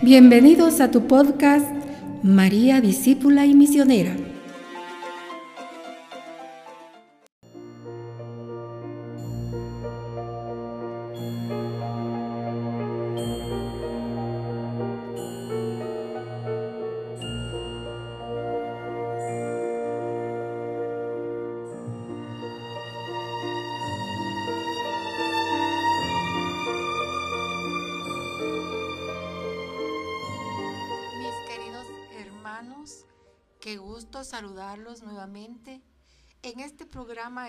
[0.00, 1.66] Bienvenidos a tu podcast
[2.22, 4.14] María Discípula y Misionera.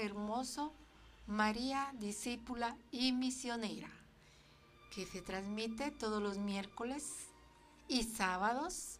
[0.01, 0.73] Hermoso
[1.27, 3.89] María, discípula y misionera,
[4.93, 7.13] que se transmite todos los miércoles
[7.87, 8.99] y sábados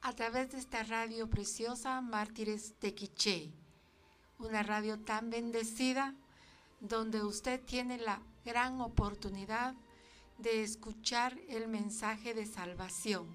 [0.00, 2.92] a través de esta radio preciosa Mártires de
[4.40, 6.14] una radio tan bendecida
[6.80, 9.74] donde usted tiene la gran oportunidad
[10.38, 13.28] de escuchar el mensaje de salvación.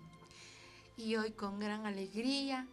[0.98, 2.68] Y hoy con gran alegría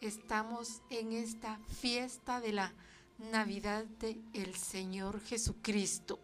[0.00, 2.72] estamos en esta fiesta de la
[3.18, 6.18] Navidad del Señor Jesucristo.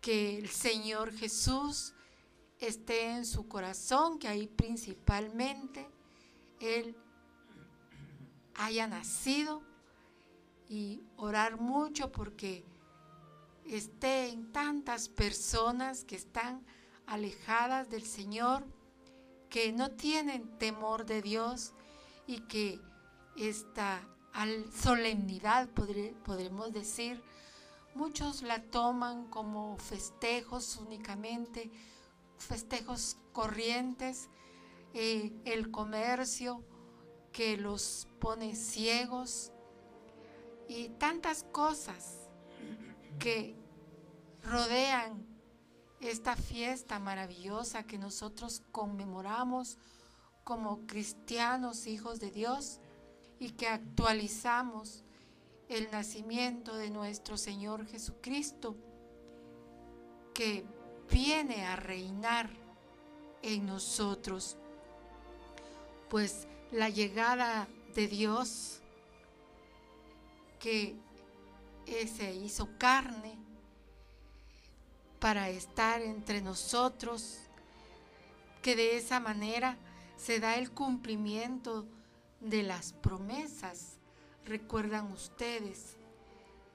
[0.00, 1.94] Que el Señor Jesús
[2.58, 5.88] esté en su corazón, que ahí principalmente
[6.60, 6.96] Él
[8.54, 9.62] haya nacido
[10.68, 12.64] y orar mucho porque
[13.66, 16.64] esté en tantas personas que están
[17.06, 18.64] alejadas del Señor
[19.48, 21.72] que no tienen temor de Dios
[22.26, 22.80] y que
[23.36, 24.00] esta
[24.74, 27.22] solemnidad, podremos decir,
[27.94, 31.70] muchos la toman como festejos únicamente,
[32.38, 34.28] festejos corrientes,
[34.94, 36.64] eh, el comercio
[37.32, 39.52] que los pone ciegos
[40.68, 42.28] y tantas cosas
[43.18, 43.56] que
[44.42, 45.26] rodean
[46.00, 49.78] esta fiesta maravillosa que nosotros conmemoramos
[50.44, 52.80] como cristianos hijos de Dios
[53.40, 55.02] y que actualizamos
[55.68, 58.76] el nacimiento de nuestro Señor Jesucristo,
[60.34, 60.64] que
[61.10, 62.50] viene a reinar
[63.42, 64.56] en nosotros.
[66.08, 68.80] Pues la llegada de Dios
[70.60, 70.94] que
[71.86, 73.36] se hizo carne,
[75.18, 77.38] para estar entre nosotros,
[78.62, 79.76] que de esa manera
[80.16, 81.86] se da el cumplimiento
[82.40, 83.98] de las promesas.
[84.44, 85.96] Recuerdan ustedes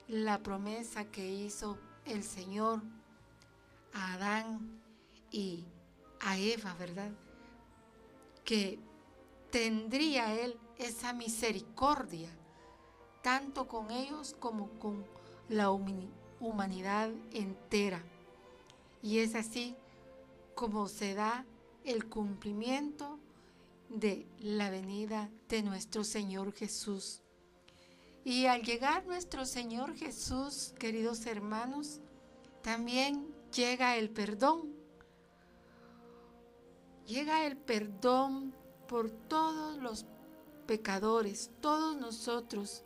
[0.08, 2.82] la promesa que hizo el Señor
[3.94, 4.82] a Adán
[5.32, 5.66] y
[6.22, 7.12] a Eva, ¿verdad?
[8.44, 8.80] Que
[9.50, 12.30] tendría Él esa misericordia,
[13.22, 15.06] tanto con ellos como con
[15.50, 15.72] la
[16.40, 18.04] humanidad entera.
[19.02, 19.76] Y es así
[20.54, 21.46] como se da
[21.84, 23.20] el cumplimiento
[24.00, 27.22] de la venida de nuestro Señor Jesús.
[28.24, 32.02] Y al llegar nuestro Señor Jesús, queridos hermanos,
[32.62, 34.74] también llega el perdón.
[37.06, 38.54] Llega el perdón
[38.88, 40.06] por todos los
[40.66, 42.84] pecadores, todos nosotros.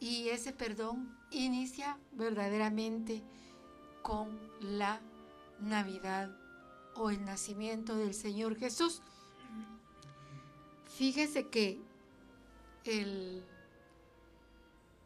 [0.00, 3.24] Y ese perdón inicia verdaderamente
[4.02, 5.00] con la
[5.60, 6.30] Navidad
[6.94, 9.02] o el nacimiento del Señor Jesús.
[10.98, 11.80] Fíjese que
[12.84, 13.44] el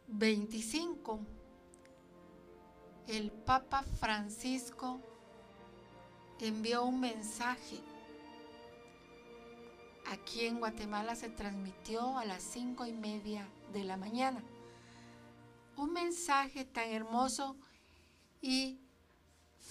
[0.09, 1.21] 25,
[3.09, 5.03] el Papa Francisco
[6.41, 7.79] envió un mensaje.
[10.07, 14.43] Aquí en Guatemala se transmitió a las cinco y media de la mañana.
[15.77, 17.55] Un mensaje tan hermoso
[18.41, 18.79] y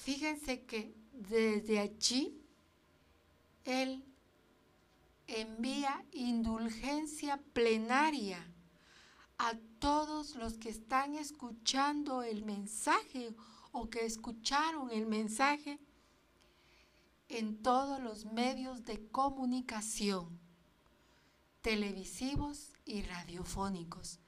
[0.03, 2.39] Fíjense que desde allí
[3.65, 4.03] Él
[5.39, 8.45] envía indulgencia plenaria
[9.37, 13.33] a todos los que están escuchando el mensaje
[13.71, 15.79] o que escucharon el mensaje
[17.29, 20.39] en todos los medios de comunicación,
[21.61, 24.19] televisivos y radiofónicos.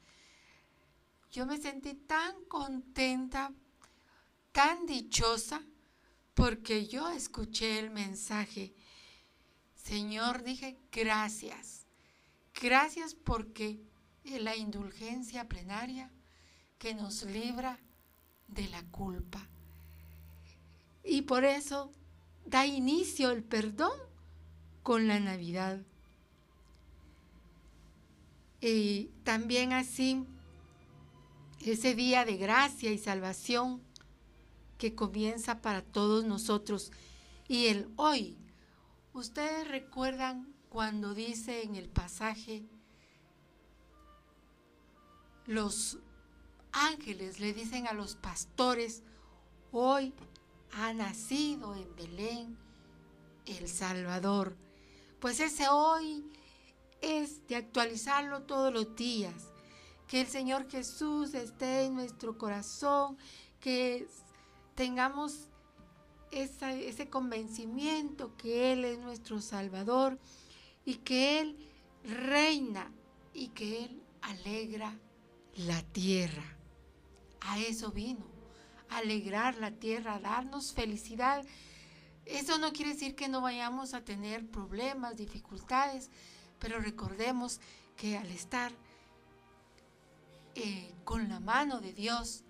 [1.31, 3.51] Yo me sentí tan contenta
[4.53, 5.65] tan dichosa
[6.33, 8.73] porque yo escuché el mensaje.
[9.83, 11.85] Señor, dije, gracias.
[12.59, 13.79] Gracias porque
[14.23, 16.09] la indulgencia plenaria
[16.79, 17.79] que nos libra
[18.47, 19.47] de la culpa.
[21.03, 21.91] Y por eso
[22.45, 23.91] da inicio el perdón
[24.83, 25.81] con la Navidad.
[28.61, 30.25] Y también así,
[31.59, 33.81] ese día de gracia y salvación
[34.77, 36.91] que comienza para todos nosotros
[37.49, 38.37] y el hoy.
[39.13, 42.63] Ustedes recuerdan cuando dice en el pasaje,
[45.45, 45.99] los
[46.71, 49.03] ángeles le dicen a los pastores,
[49.71, 50.15] hoy
[50.71, 52.57] ha nacido en Belén
[53.45, 54.57] el Salvador.
[55.19, 56.25] Pues ese hoy
[57.01, 59.51] es de actualizarlo todos los días.
[60.07, 63.17] Que el Señor Jesús esté en nuestro corazón,
[63.59, 64.07] que
[64.73, 65.49] tengamos
[66.41, 70.19] ese convencimiento que Él es nuestro Salvador
[70.85, 71.57] y que Él
[72.03, 72.91] reina
[73.33, 74.97] y que Él alegra
[75.55, 76.43] la tierra.
[77.41, 78.25] A eso vino,
[78.89, 81.45] alegrar la tierra, darnos felicidad.
[82.25, 86.09] Eso no quiere decir que no vayamos a tener problemas, dificultades,
[86.59, 87.59] pero recordemos
[87.97, 88.71] que al estar
[90.55, 92.43] eh, con la mano de Dios,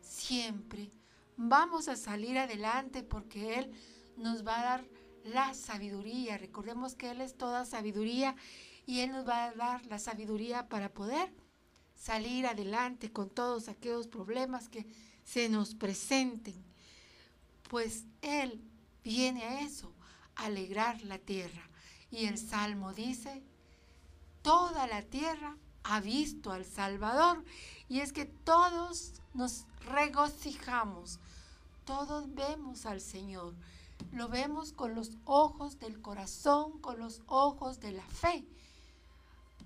[0.00, 0.90] siempre
[1.36, 3.72] vamos a salir adelante porque Él
[4.16, 4.84] nos va a dar
[5.24, 6.38] la sabiduría.
[6.38, 8.36] Recordemos que Él es toda sabiduría
[8.86, 11.32] y Él nos va a dar la sabiduría para poder
[11.94, 14.86] salir adelante con todos aquellos problemas que
[15.24, 16.64] se nos presenten.
[17.68, 18.62] Pues Él
[19.02, 19.92] viene a eso,
[20.36, 21.68] a alegrar la tierra.
[22.10, 23.42] Y el Salmo dice,
[24.42, 27.44] toda la tierra ha visto al Salvador.
[27.88, 31.18] Y es que todos nos regocijamos,
[31.86, 33.54] todos vemos al Señor.
[34.12, 38.44] Lo vemos con los ojos del corazón, con los ojos de la fe.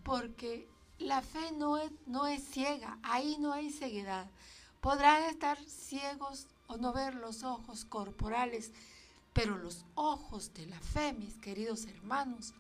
[0.05, 0.69] Porque
[0.99, 4.31] la fe no es, ciega, ahí no hay ceguedad.
[4.81, 8.73] Podrán estar ciegos o no ver los ojos corporales,
[9.33, 12.53] pero los ojos de la fe, mis queridos hermanos,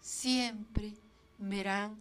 [0.00, 0.94] siempre
[1.38, 2.00] verán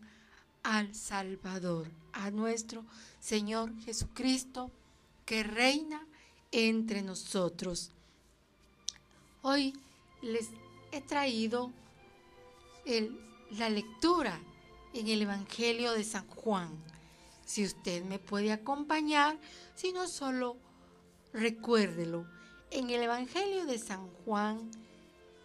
[0.64, 2.86] al Salvador, a nuestro
[3.20, 4.72] Señor Jesucristo,
[5.26, 6.06] que reina
[6.52, 7.92] entre nosotros.
[9.42, 9.74] Hoy
[10.22, 10.50] les
[10.92, 11.72] he traído
[13.52, 14.40] la lectura
[14.94, 16.70] en el Evangelio de San Juan.
[17.46, 19.38] Si usted me puede acompañar,
[19.76, 20.58] si no solo
[21.34, 22.26] recuérdelo.
[22.72, 24.72] En el Evangelio de San Juan,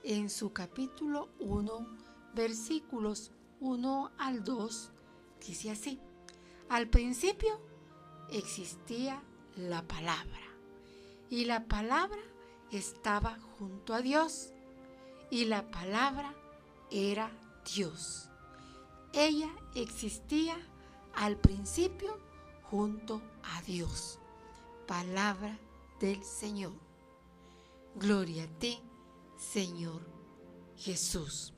[0.05, 1.87] en su capítulo 1,
[2.35, 4.91] versículos 1 al 2,
[5.46, 6.00] dice así.
[6.69, 7.61] Al principio
[8.31, 9.23] existía
[9.56, 10.50] la palabra
[11.31, 12.21] y la palabra
[12.73, 14.53] estaba junto a Dios
[15.31, 16.35] y la palabra
[16.91, 17.31] era
[17.75, 18.29] Dios.
[19.12, 20.56] Ella existía
[21.15, 22.19] al principio
[22.65, 24.19] junto a Dios.
[24.87, 25.56] Palabra
[26.00, 26.75] del Señor.
[27.94, 28.81] Gloria a ti,
[29.38, 30.03] Señor
[30.77, 31.55] Jesús.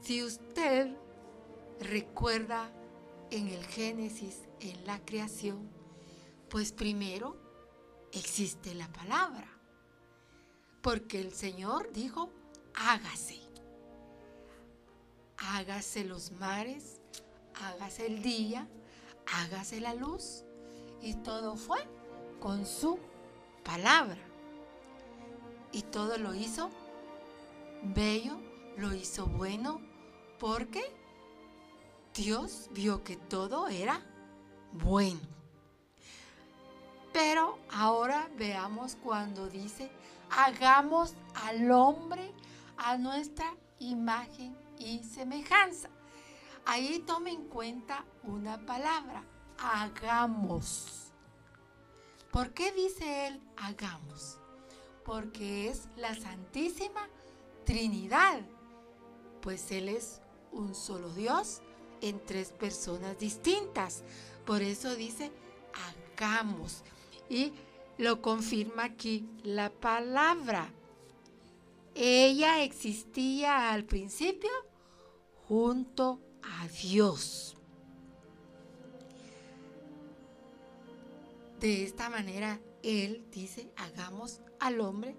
[0.00, 0.96] Si usted
[1.80, 2.72] recuerda
[3.30, 5.70] en el Génesis, en la creación,
[6.48, 7.41] pues primero
[8.12, 9.48] existe la palabra.
[10.80, 12.30] Porque el Señor dijo,
[12.74, 13.42] hágase
[15.42, 17.00] hágase los mares,
[17.54, 18.68] hágase el día,
[19.26, 20.44] hágase la luz.
[21.00, 21.78] Y todo fue
[22.40, 22.98] con su
[23.64, 24.20] palabra.
[25.72, 26.70] Y todo lo hizo
[27.82, 28.38] bello,
[28.76, 29.80] lo hizo bueno,
[30.38, 30.82] porque
[32.14, 34.00] Dios vio que todo era
[34.72, 35.31] bueno.
[37.12, 39.90] Pero ahora veamos cuando dice,
[40.30, 42.32] hagamos al hombre
[42.76, 45.88] a nuestra imagen y semejanza.
[46.64, 49.24] Ahí tome en cuenta una palabra,
[49.58, 51.12] hagamos.
[52.30, 54.38] ¿Por qué dice él hagamos?
[55.04, 57.08] Porque es la Santísima
[57.64, 58.40] Trinidad,
[59.40, 60.20] pues Él es
[60.52, 61.60] un solo Dios
[62.00, 64.02] en tres personas distintas.
[64.46, 65.30] Por eso dice
[66.16, 66.82] hagamos.
[67.32, 67.50] Y
[67.96, 70.68] lo confirma aquí la palabra.
[71.94, 74.50] Ella existía al principio
[75.48, 77.56] junto a Dios.
[81.58, 85.16] De esta manera, Él dice, hagamos al hombre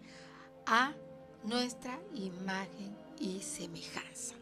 [0.67, 0.93] a
[1.43, 4.35] nuestra imagen y semejanza.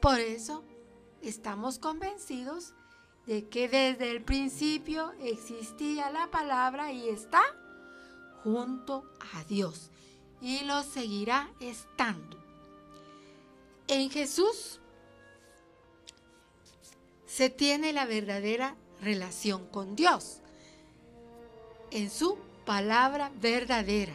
[0.00, 0.64] Por eso
[1.22, 2.74] estamos convencidos
[3.28, 7.42] de que desde el principio existía la palabra y está
[8.42, 9.04] junto
[9.34, 9.90] a Dios
[10.40, 12.38] y lo seguirá estando.
[13.86, 14.80] En Jesús
[17.26, 20.38] se tiene la verdadera relación con Dios,
[21.90, 24.14] en su palabra verdadera.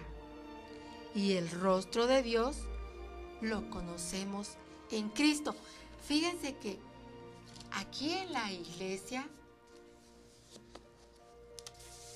[1.13, 2.58] Y el rostro de Dios
[3.41, 4.53] lo conocemos
[4.89, 5.55] en Cristo.
[6.08, 6.79] Fíjense que
[7.74, 9.27] aquí en la iglesia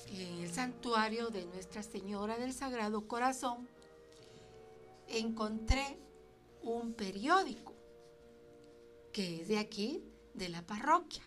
[0.09, 3.67] en el santuario de Nuestra Señora del Sagrado Corazón,
[5.07, 5.97] encontré
[6.61, 7.73] un periódico
[9.11, 11.23] que es de aquí, de la parroquia,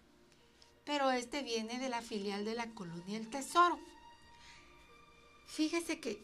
[0.84, 3.78] pero este viene de la filial de la Colonia El Tesoro.
[5.46, 6.22] Fíjese que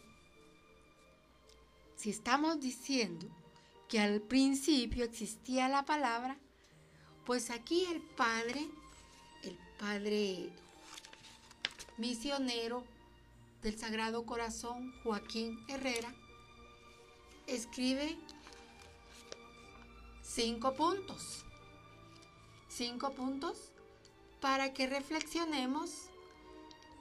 [1.97, 3.27] si estamos diciendo
[3.89, 6.39] que al principio existía la palabra,
[7.27, 8.69] pues aquí el Padre,
[9.43, 10.49] el Padre
[11.99, 12.85] misionero
[13.63, 16.15] del Sagrado Corazón, Joaquín Herrera,
[17.49, 18.17] escribe
[20.23, 21.45] cinco puntos.
[22.69, 23.73] Cinco puntos
[24.41, 25.91] para que reflexionemos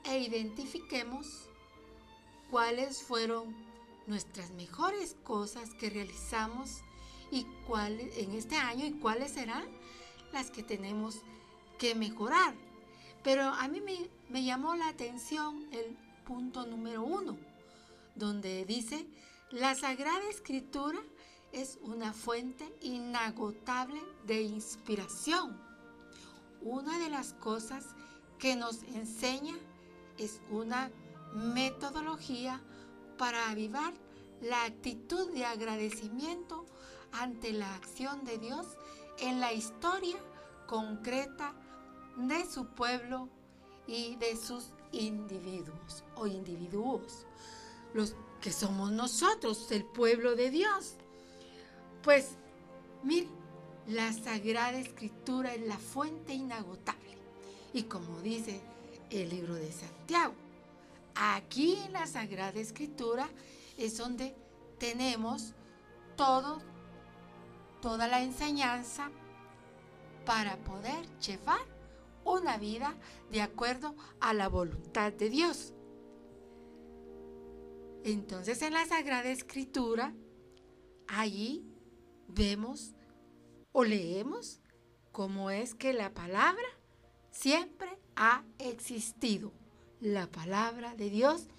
[0.06, 1.50] e identifiquemos
[2.50, 3.56] cuáles fueron
[4.08, 6.82] nuestras mejores cosas que realizamos
[7.30, 9.85] y cuáles en este año y cuáles serán
[10.36, 11.22] las que tenemos
[11.80, 12.54] que mejorar.
[13.24, 13.82] Pero a mí
[14.30, 17.38] me, llamó la atención el punto número uno,
[18.16, 19.08] donde dice,
[19.50, 21.00] la Sagrada Escritura
[21.54, 25.58] es una fuente inagotable de inspiración.
[26.62, 27.86] Una de las cosas
[28.38, 29.56] que nos enseña
[30.18, 30.92] es una
[31.34, 32.62] metodología
[33.18, 33.94] para avivar
[34.42, 36.66] la actitud de agradecimiento
[37.14, 38.68] ante la acción de Dios
[39.20, 40.18] en la historia
[40.68, 41.54] concreta
[42.18, 43.30] de su pueblo
[43.88, 47.26] y de sus individuos o individuos,
[47.94, 50.96] los que somos nosotros, el pueblo de Dios.
[52.04, 52.32] Pues,
[53.04, 53.28] mire,
[53.88, 57.18] la Sagrada Escritura es la fuente inagotable.
[57.74, 58.62] Y como dice
[59.10, 60.34] el libro de Santiago,
[61.16, 63.30] aquí en la Sagrada Escritura
[63.78, 64.36] es donde
[64.78, 65.54] tenemos
[66.16, 66.62] todo,
[67.86, 69.12] toda la enseñanza
[70.26, 71.60] para poder llevar
[72.24, 72.96] una vida
[73.30, 75.72] de acuerdo a la voluntad de Dios.
[78.04, 80.16] Entonces en la Sagrada Escritura,
[81.08, 81.64] allí
[82.28, 82.96] vemos
[83.72, 84.62] o leemos
[85.12, 86.68] cómo es que la palabra
[87.30, 89.54] siempre ha existido,
[90.02, 91.50] la palabra de Dios,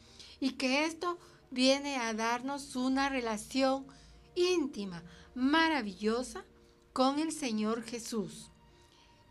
[0.41, 1.21] y que esto
[1.53, 3.87] viene a darnos una relación
[4.35, 5.05] íntima,
[5.37, 6.45] maravillosa
[6.93, 8.51] con el Señor Jesús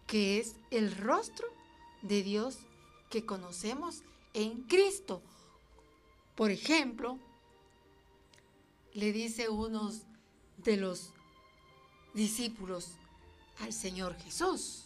[0.07, 1.47] que es el rostro
[2.01, 2.59] de Dios
[3.09, 5.21] que conocemos en Cristo.
[6.35, 7.17] Por ejemplo,
[8.93, 9.91] le dice uno
[10.57, 11.11] de los
[12.13, 12.91] discípulos
[13.59, 14.85] al Señor Jesús,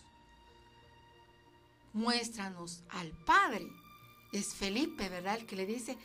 [1.94, 3.68] muéstranos al Padre.
[4.32, 5.38] Es Felipe, ¿verdad?
[5.38, 5.98] El que le dice,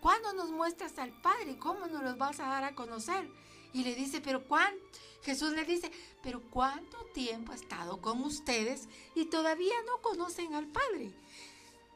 [0.00, 1.58] ¿cuándo nos muestras al Padre?
[1.58, 3.28] ¿Cómo nos los vas a dar a conocer?
[3.72, 4.98] Y le dice, pero ¿cuánto?
[5.22, 5.90] Jesús le dice,
[6.22, 11.12] pero ¿cuánto tiempo ha estado con ustedes y todavía no conocen al Padre?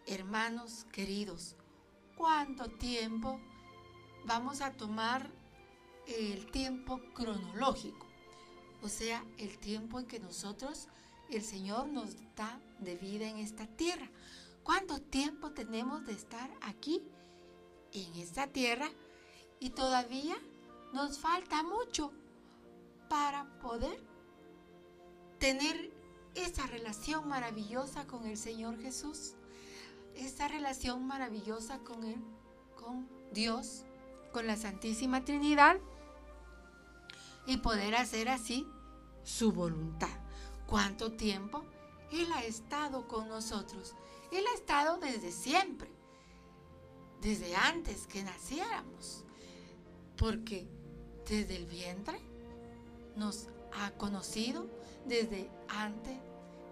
[0.07, 1.57] Hermanos queridos,
[2.17, 3.41] ¿cuánto tiempo
[4.25, 5.31] vamos a tomar
[6.07, 8.07] el tiempo cronológico?
[8.83, 10.89] O sea, el tiempo en que nosotros,
[11.31, 14.11] el Señor nos da de vida en esta tierra.
[14.65, 17.03] ¿Cuánto tiempo tenemos de estar aquí,
[17.93, 18.91] en esta tierra?
[19.61, 20.37] Y todavía
[20.93, 22.13] nos falta mucho
[23.09, 24.03] para poder
[25.39, 25.91] tener
[26.35, 29.35] esa relación maravillosa con el Señor Jesús,
[30.15, 32.23] esa relación maravillosa con Él,
[32.77, 33.85] con Dios,
[34.33, 35.79] con la Santísima Trinidad
[37.47, 38.67] y poder hacer así
[39.25, 40.09] su voluntad.
[40.67, 41.65] ¿Cuánto tiempo?
[42.11, 43.95] Él ha estado con nosotros.
[44.31, 45.91] Él ha estado desde siempre,
[47.21, 49.25] desde antes que naciéramos,
[50.17, 50.67] porque
[51.29, 52.19] desde el vientre,
[53.17, 54.69] nos ha conocido
[55.07, 56.19] desde antes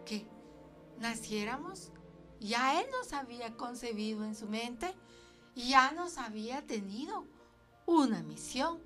[0.05, 0.27] que
[0.99, 1.91] naciéramos.
[2.41, 4.95] Ya Él nos había concebido en su mente,
[5.55, 7.27] ya nos había tenido
[7.87, 8.81] una misión.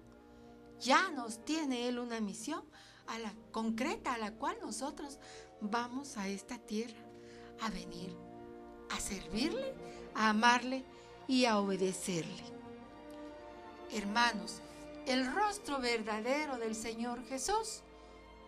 [0.80, 2.64] Ya nos tiene Él una misión
[3.06, 5.18] a la concreta a la cual nosotros
[5.60, 6.98] vamos a esta tierra
[7.60, 8.14] a venir
[8.90, 9.74] a servirle,
[10.14, 10.84] a amarle
[11.26, 12.44] y a obedecerle.
[13.92, 14.60] Hermanos,
[15.06, 17.82] el rostro verdadero del Señor Jesús,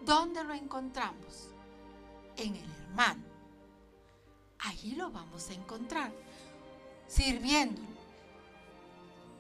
[0.04, 1.50] ¿dónde lo encontramos?
[2.36, 3.24] En el hermano.
[4.58, 6.12] Allí lo vamos a encontrar,
[7.06, 7.96] sirviéndolo.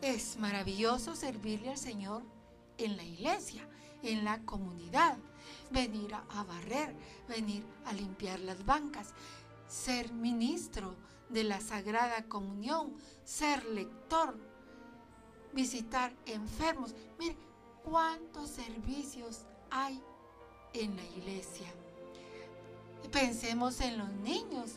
[0.02, 2.22] Es maravilloso servirle al Señor
[2.78, 3.66] en la iglesia,
[4.02, 5.16] en la comunidad,
[5.70, 6.94] venir a, barrer,
[7.28, 9.14] venir a limpiar las bancas,
[9.68, 10.94] ser ministro
[11.30, 12.94] de la Sagrada Comunión,
[13.24, 14.36] ser lector,
[15.56, 16.94] visitar enfermos.
[17.18, 17.34] Mire,
[17.82, 20.00] cuántos servicios hay
[20.74, 21.66] en la iglesia.
[23.10, 24.72] Pensemos en los niños,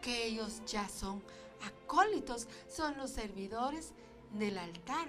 [0.00, 1.22] que ellos ya son
[1.62, 3.92] acólitos, son los servidores
[4.32, 5.08] del altar,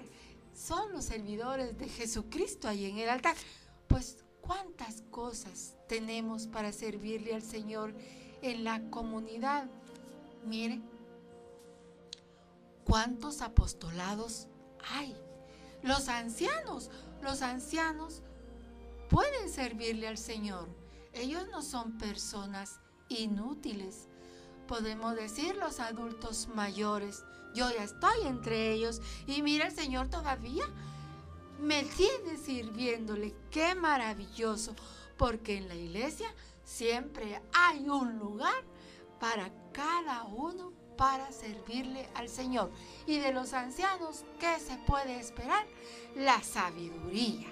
[0.54, 3.34] son los servidores de Jesucristo ahí en el altar.
[3.88, 7.94] Pues cuántas cosas tenemos para servirle al Señor
[8.42, 9.68] en la comunidad.
[10.44, 10.84] Miren,
[12.84, 14.48] cuántos apostolados
[14.90, 15.16] hay.
[15.82, 16.90] Los ancianos,
[17.22, 18.22] los ancianos
[19.10, 20.68] pueden servirle al Señor.
[21.12, 24.08] Ellos no son personas inútiles.
[24.66, 27.22] Podemos decir los adultos mayores.
[27.54, 30.64] Yo ya estoy entre ellos y mira el Señor todavía
[31.60, 33.34] me tiene sirviéndole.
[33.50, 34.74] Qué maravilloso,
[35.16, 36.28] porque en la iglesia
[36.64, 38.64] siempre hay un lugar
[39.20, 42.70] para cada uno para servirle al Señor.
[43.06, 45.66] Y de los ancianos, ¿qué se puede esperar?
[46.14, 47.48] La sabiduría,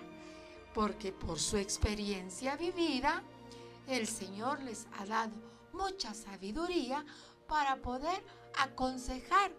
[0.75, 3.23] porque por su experiencia vivida,
[3.89, 5.33] el Señor les ha dado
[5.73, 7.05] mucha sabiduría
[7.49, 8.25] para poder
[8.59, 9.53] aconsejar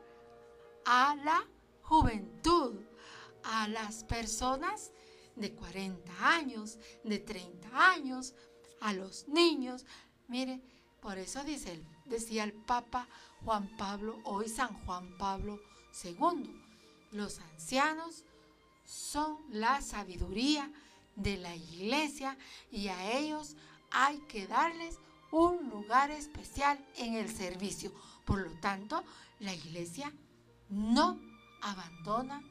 [0.86, 1.46] a la
[1.82, 2.80] juventud,
[3.44, 4.92] a las personas
[5.36, 8.34] de 40 años, de 30 años,
[8.80, 9.86] a los niños.
[10.28, 10.62] Mire,
[11.02, 13.08] por eso dice, decía el Papa
[13.46, 15.60] Juan Pablo, hoy San Juan Pablo
[16.04, 16.50] II,
[17.12, 18.24] los ancianos
[18.86, 20.72] son la sabiduría
[21.16, 22.38] de la iglesia
[22.72, 23.56] y a ellos
[23.92, 24.98] hay que darles
[25.32, 27.92] un lugar especial en el servicio.
[28.26, 29.04] Por lo tanto,
[29.40, 30.14] la iglesia
[30.70, 31.20] no
[31.62, 32.42] abandona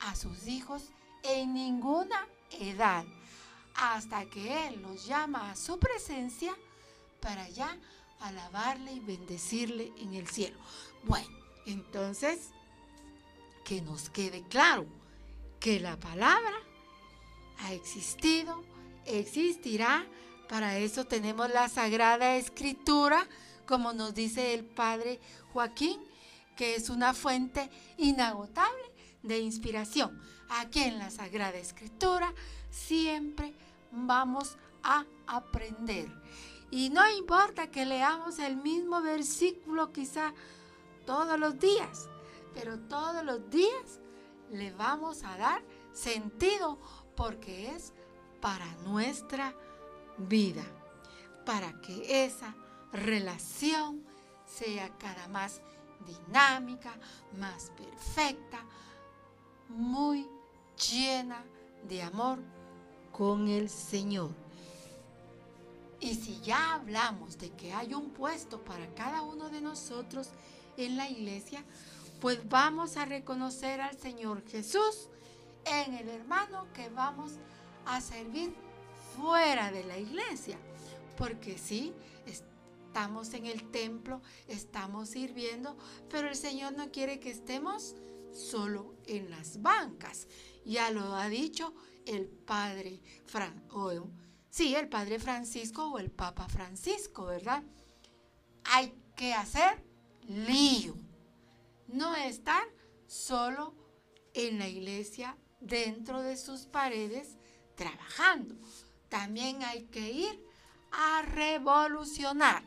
[0.00, 0.90] a sus hijos
[1.22, 3.04] en ninguna edad,
[3.74, 6.54] hasta que Él los llama a su presencia
[7.20, 7.76] para ya
[8.20, 10.58] alabarle y bendecirle en el cielo.
[11.04, 11.30] Bueno,
[11.66, 12.50] entonces,
[13.64, 14.86] que nos quede claro
[15.58, 16.52] que la palabra
[17.58, 18.62] ha existido,
[19.04, 20.06] existirá,
[20.48, 23.28] para eso tenemos la Sagrada Escritura,
[23.66, 25.20] como nos dice el Padre
[25.52, 26.00] Joaquín,
[26.56, 28.82] que es una fuente inagotable
[29.22, 30.20] de inspiración.
[30.48, 32.34] Aquí en la Sagrada Escritura
[32.70, 33.54] siempre
[33.92, 36.08] vamos a aprender.
[36.70, 40.32] Y no importa que leamos el mismo versículo quizá
[41.04, 42.08] todos los días,
[42.54, 44.00] pero todos los días
[44.50, 46.78] le vamos a dar sentido
[47.16, 47.92] porque es
[48.40, 49.54] para nuestra
[50.16, 50.64] vida,
[51.44, 52.54] para que esa
[52.92, 54.04] relación
[54.46, 55.60] sea cada más
[56.06, 56.94] dinámica,
[57.38, 58.64] más perfecta,
[59.68, 60.28] muy
[60.90, 61.44] llena
[61.88, 62.38] de amor
[63.12, 64.30] con el Señor.
[66.00, 70.30] Y si ya hablamos de que hay un puesto para cada uno de nosotros
[70.76, 71.62] en la iglesia,
[72.20, 75.08] pues vamos a reconocer al Señor Jesús
[75.64, 77.32] en el hermano que vamos
[77.84, 78.54] a servir
[79.16, 80.58] fuera de la iglesia.
[81.16, 81.92] Porque sí,
[82.90, 85.76] estamos en el templo, estamos sirviendo,
[86.08, 87.94] pero el Señor no quiere que estemos
[88.32, 90.28] solo en las bancas.
[90.64, 91.74] Ya lo ha dicho
[92.06, 93.64] el padre Fran,
[94.50, 97.62] sí, el padre Francisco o el Papa Francisco, ¿verdad?
[98.64, 99.82] Hay que hacer
[100.26, 100.96] lío,
[101.88, 102.66] no estar
[103.06, 103.74] solo
[104.34, 107.36] en la iglesia dentro de sus paredes
[107.74, 108.54] trabajando.
[109.08, 110.44] También hay que ir
[110.92, 112.62] a revolucionar,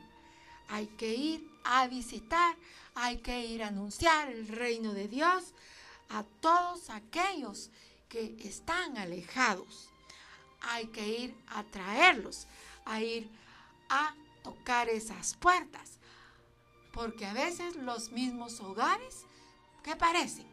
[0.67, 2.56] hay que ir a visitar,
[2.96, 5.54] hay que ir a anunciar el reino de Dios
[6.10, 7.72] a todos aquellos
[8.10, 9.92] que están alejados.
[10.63, 12.47] Hay que ir a traerlos,
[12.86, 13.30] a ir
[13.89, 15.99] a tocar esas puertas.
[16.91, 19.26] Porque a veces los mismos hogares,
[19.84, 20.47] ¿qué parecen?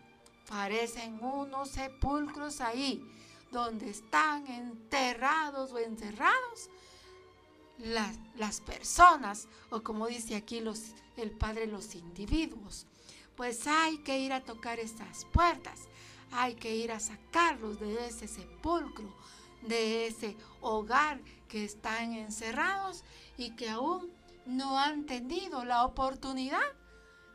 [0.48, 3.04] Parecen unos sepulcros ahí,
[3.50, 6.70] donde están enterrados o encerrados
[7.78, 12.86] las, las personas, o como dice aquí los el Padre los individuos.
[13.36, 15.88] Pues hay que ir a tocar esas puertas,
[16.32, 19.14] hay que ir a sacarlos de ese sepulcro,
[19.62, 23.04] de ese hogar que están encerrados
[23.36, 24.10] y que aún
[24.46, 26.62] no han tenido la oportunidad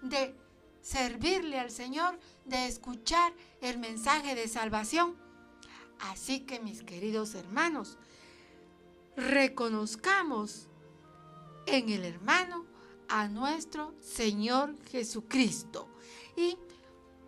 [0.01, 0.35] de
[0.81, 5.15] servirle al Señor, de escuchar el mensaje de salvación.
[5.99, 7.97] Así que mis queridos hermanos,
[9.15, 10.67] reconozcamos
[11.65, 12.65] en el hermano
[13.07, 15.87] a nuestro Señor Jesucristo.
[16.35, 16.57] Y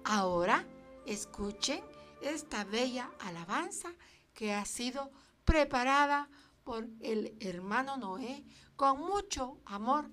[0.04, 0.66] ahora
[1.06, 1.82] escuchen
[2.22, 3.94] esta bella alabanza
[4.38, 5.12] que ha sido
[5.46, 6.30] preparada
[6.64, 8.44] por el hermano Noé
[8.76, 10.12] con mucho amor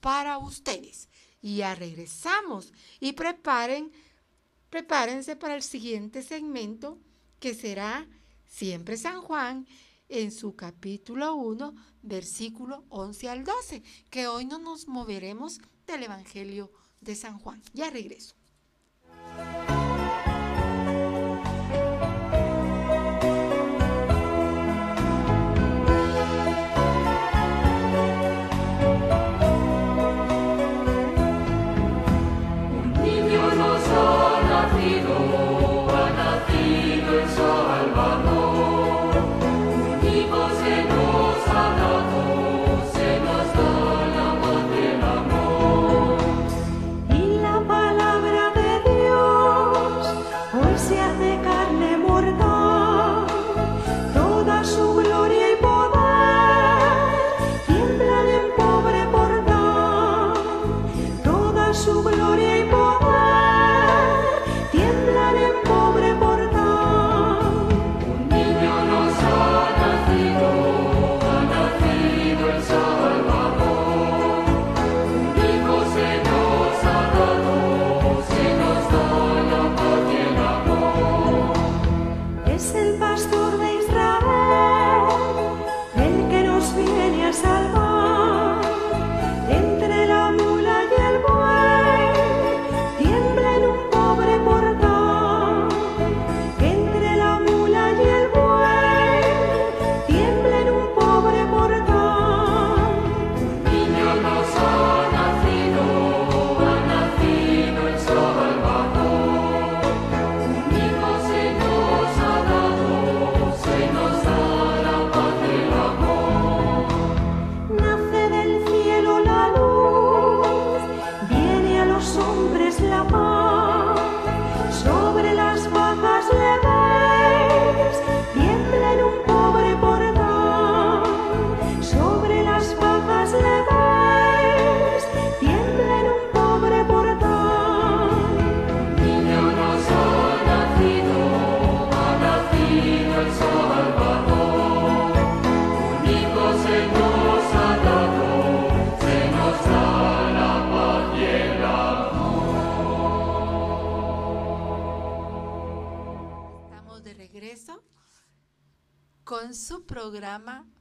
[0.00, 1.10] para ustedes.
[1.42, 3.92] Y ya regresamos y preparen,
[4.70, 6.98] prepárense para el siguiente segmento
[7.38, 8.08] que será
[8.46, 9.66] siempre San Juan
[10.08, 16.72] en su capítulo 1, versículo 11 al 12, que hoy no nos moveremos del Evangelio
[17.02, 17.62] de San Juan.
[17.74, 18.34] Ya regreso.
[37.96, 38.25] Amen.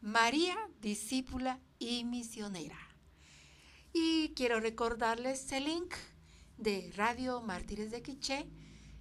[0.01, 2.79] María, discípula y misionera.
[3.93, 5.93] Y quiero recordarles el link
[6.57, 8.47] de Radio Mártires de Quiché,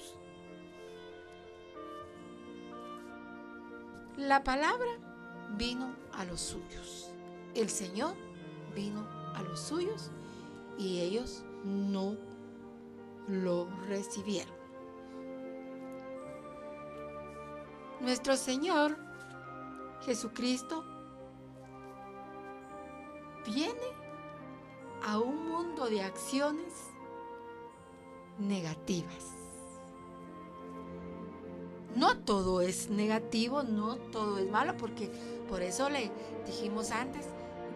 [4.21, 4.91] La palabra
[5.57, 7.11] vino a los suyos.
[7.55, 8.15] El Señor
[8.75, 10.11] vino a los suyos
[10.77, 12.19] y ellos no
[13.29, 14.55] lo recibieron.
[18.03, 18.99] Nuestro Señor
[20.03, 20.85] Jesucristo
[23.47, 23.73] viene
[25.03, 26.75] a un mundo de acciones
[28.39, 29.40] negativas
[31.97, 35.11] no todo es negativo, no todo es malo, porque
[35.49, 36.11] por eso le
[36.47, 37.27] dijimos antes,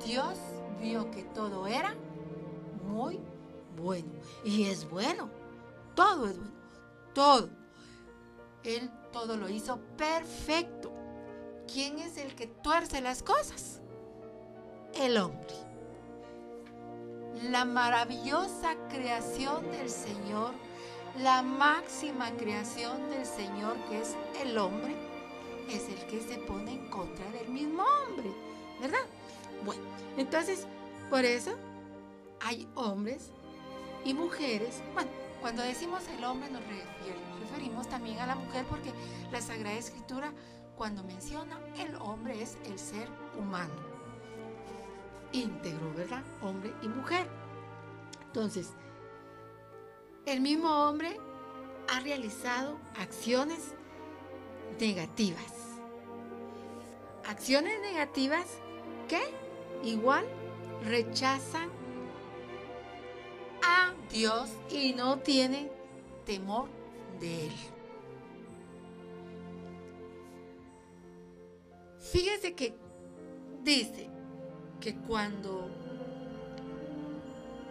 [0.05, 0.35] Dios
[0.81, 1.95] vio que todo era
[2.87, 3.21] muy
[3.77, 4.09] bueno.
[4.45, 5.31] Y es bueno,
[5.95, 6.53] todo es bueno,
[7.15, 7.51] todo.
[8.63, 10.93] Él todo lo hizo perfecto.
[11.73, 13.81] ¿Quién es el que tuerce las cosas?
[14.95, 15.55] El hombre.
[17.51, 20.53] La maravillosa creación del Señor
[21.19, 24.95] la máxima creación del Señor, que es el hombre,
[25.69, 28.31] es el que se pone en contra del mismo hombre,
[28.81, 29.07] ¿verdad?
[29.65, 29.83] Bueno,
[30.17, 30.67] entonces,
[31.11, 31.53] por eso
[32.41, 33.31] hay hombres
[34.05, 34.83] y mujeres.
[34.93, 36.63] Bueno, cuando decimos el hombre nos
[37.41, 38.93] referimos también a la mujer porque
[39.31, 40.33] la Sagrada Escritura
[40.77, 43.75] cuando menciona el hombre es el ser humano.
[45.33, 46.23] Íntegro, ¿verdad?
[46.43, 47.27] Hombre y mujer.
[48.27, 48.73] Entonces,
[50.27, 51.19] el mismo hombre
[51.89, 53.75] ha realizado acciones
[54.81, 55.53] negativas.
[57.27, 58.47] Acciones negativas
[59.09, 59.23] que
[59.83, 60.25] igual
[60.85, 61.69] rechazan
[63.63, 65.71] a Dios y no tienen
[66.25, 66.69] temor
[67.21, 67.53] de Él.
[71.99, 72.75] Fíjese que
[73.63, 74.09] dice
[74.81, 75.69] que cuando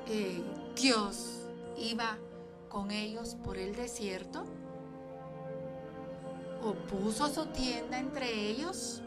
[0.08, 0.42] eh,
[0.76, 2.18] Dios iba
[2.74, 4.44] con ellos por el desierto,
[6.64, 9.04] o puso su tienda entre ellos,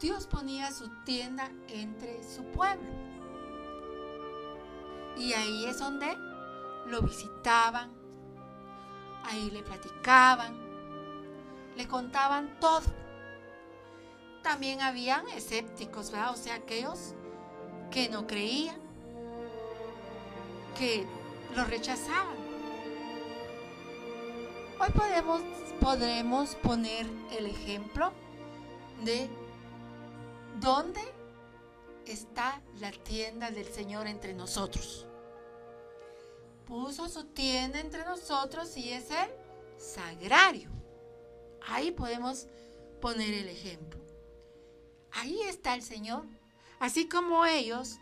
[0.00, 2.88] Dios ponía su tienda entre su pueblo.
[5.18, 6.16] Y ahí es donde
[6.86, 7.92] lo visitaban,
[9.24, 10.56] ahí le platicaban,
[11.76, 12.80] le contaban todo.
[14.42, 16.32] También habían escépticos, ¿verdad?
[16.32, 17.14] O sea, aquellos
[17.90, 18.83] que no creían,
[20.74, 21.06] que
[21.54, 22.36] lo rechazaban.
[24.80, 25.40] Hoy podemos,
[25.80, 27.06] podremos poner
[27.38, 28.12] el ejemplo
[29.04, 29.28] de
[30.60, 31.00] dónde
[32.06, 35.06] está la tienda del Señor entre nosotros.
[36.66, 39.30] Puso su tienda entre nosotros y es el
[39.78, 40.70] sagrario.
[41.66, 42.48] Ahí podemos
[43.00, 44.00] poner el ejemplo.
[45.12, 46.24] Ahí está el Señor.
[46.80, 47.98] Así como ellos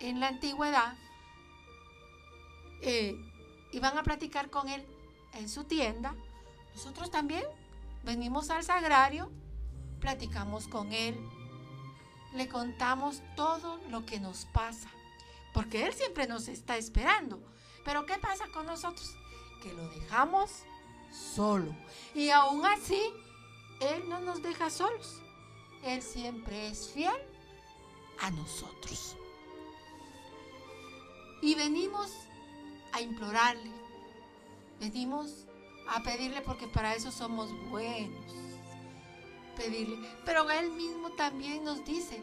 [0.00, 0.96] en la antigüedad
[2.84, 3.16] eh,
[3.72, 4.84] iban a platicar con Él
[5.32, 6.14] en su tienda,
[6.74, 7.44] nosotros también
[8.02, 9.30] venimos al sagrario,
[10.00, 11.18] platicamos con Él,
[12.34, 14.90] le contamos todo lo que nos pasa,
[15.52, 17.40] porque Él siempre nos está esperando.
[17.84, 19.14] Pero ¿qué pasa con nosotros?
[19.62, 20.50] Que lo dejamos
[21.10, 21.74] solo.
[22.14, 23.00] Y aún así,
[23.80, 25.20] Él no nos deja solos.
[25.82, 27.16] Él siempre es fiel
[28.20, 29.16] a nosotros.
[31.42, 32.10] Y venimos
[32.94, 33.70] a implorarle.
[34.80, 35.46] Venimos
[35.88, 38.24] a pedirle porque para eso somos buenos.
[39.56, 40.08] Pedirle.
[40.24, 42.22] Pero Él mismo también nos dice,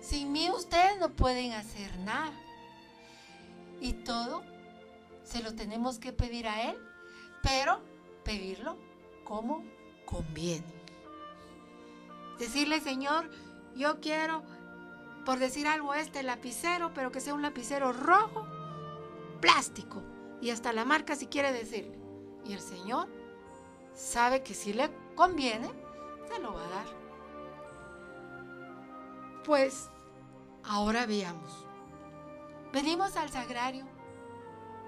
[0.00, 2.32] sin mí ustedes no pueden hacer nada.
[3.80, 4.44] Y todo
[5.24, 6.76] se lo tenemos que pedir a Él,
[7.42, 7.80] pero
[8.24, 8.76] pedirlo
[9.24, 9.64] como
[10.04, 10.66] conviene.
[12.38, 13.30] Decirle, Señor,
[13.74, 14.42] yo quiero,
[15.24, 18.46] por decir algo, este lapicero, pero que sea un lapicero rojo,
[19.42, 20.02] plástico,
[20.40, 21.98] y hasta la marca si quiere decirle.
[22.46, 23.08] Y el Señor
[23.92, 25.68] sabe que si le conviene,
[26.32, 26.86] se lo va a dar.
[29.44, 29.90] Pues
[30.64, 31.66] ahora veamos.
[32.72, 33.84] Venimos al sagrario,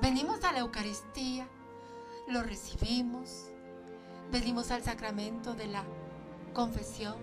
[0.00, 1.46] venimos a la Eucaristía,
[2.28, 3.50] lo recibimos,
[4.30, 5.84] venimos al sacramento de la
[6.54, 7.16] confesión,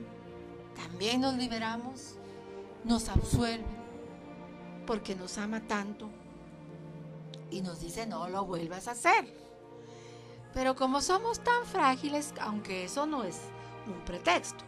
[0.75, 2.17] también nos liberamos,
[2.83, 3.65] nos absuelve,
[4.85, 6.09] porque nos ama tanto
[7.51, 9.35] y nos dice no lo vuelvas a hacer.
[10.53, 13.39] Pero como somos tan frágiles, aunque eso no es
[13.87, 14.63] un pretexto,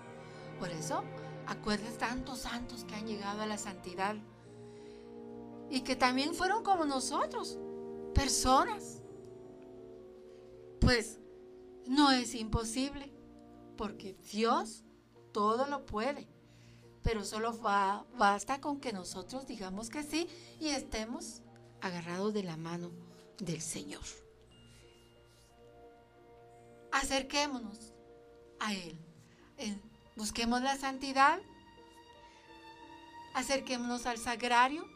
[0.59, 1.03] por eso
[1.47, 4.15] acuerdes tantos santos que han llegado a la santidad
[5.69, 7.57] y que también fueron como nosotros,
[8.13, 9.01] personas
[10.79, 11.19] pues
[11.87, 13.13] no es imposible,
[13.77, 14.83] porque Dios
[15.31, 16.27] todo lo puede,
[17.01, 17.53] pero solo
[18.17, 20.27] basta con que nosotros digamos que sí
[20.59, 21.42] y estemos
[21.83, 22.91] agarrados de la mano
[23.39, 24.03] del Señor.
[26.91, 27.93] Acerquémonos
[28.59, 28.97] a Él,
[30.15, 31.39] busquemos la santidad,
[33.33, 34.87] acerquémonos al sagrario,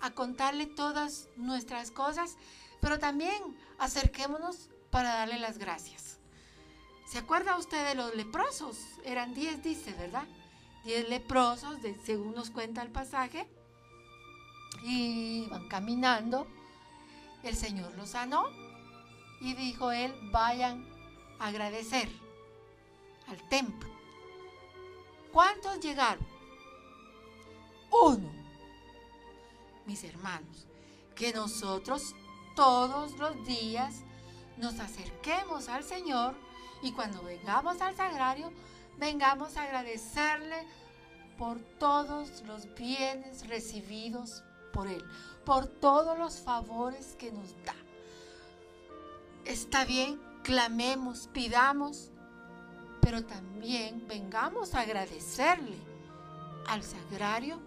[0.00, 2.36] a contarle todas nuestras cosas,
[2.80, 6.18] pero también acerquémonos para darle las gracias.
[7.06, 8.78] ¿Se acuerda usted de los leprosos?
[9.04, 10.26] Eran diez, dice, ¿verdad?
[10.84, 13.48] Diez leprosos, según nos cuenta el pasaje.
[14.82, 16.46] Y iban caminando.
[17.42, 18.46] El Señor los sanó.
[19.40, 20.86] Y dijo él, vayan
[21.38, 22.08] a agradecer
[23.28, 23.90] al templo.
[25.32, 26.26] ¿Cuántos llegaron?
[27.90, 28.30] Uno.
[29.86, 30.66] Mis hermanos,
[31.14, 32.14] que nosotros
[32.54, 34.02] todos los días
[34.56, 36.34] nos acerquemos al Señor
[36.82, 38.52] y cuando vengamos al sagrario,
[38.98, 40.66] vengamos a agradecerle
[41.38, 44.42] por todos los bienes recibidos
[44.74, 45.02] por Él,
[45.46, 47.74] por todos los favores que nos da.
[49.46, 52.10] Está bien, clamemos, pidamos,
[53.00, 55.78] pero también vengamos a agradecerle
[56.66, 57.60] al sagrario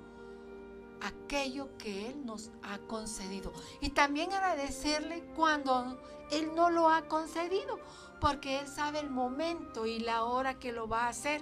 [1.01, 3.53] aquello que Él nos ha concedido.
[3.81, 7.79] Y también agradecerle cuando Él no lo ha concedido,
[8.19, 11.41] porque Él sabe el momento y la hora que lo va a hacer.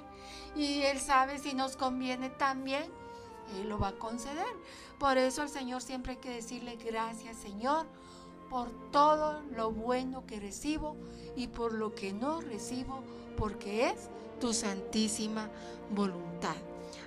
[0.55, 2.91] Y Él sabe si nos conviene también,
[3.57, 4.53] Él lo va a conceder.
[4.99, 7.85] Por eso al Señor siempre hay que decirle gracias Señor
[8.49, 10.95] por todo lo bueno que recibo
[11.35, 13.03] y por lo que no recibo,
[13.37, 15.49] porque es tu santísima
[15.91, 16.55] voluntad.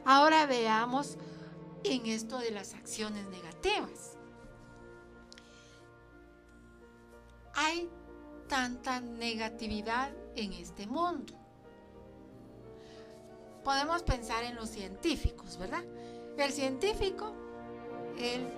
[0.05, 1.17] Ahora veamos
[1.85, 4.17] en esto de las acciones negativas.
[7.55, 7.89] Hay
[8.49, 11.35] tanta negatividad en este mundo.
[13.65, 15.85] Podemos pensar en los científicos, ¿verdad?
[16.37, 17.33] El científico,
[18.19, 18.49] él,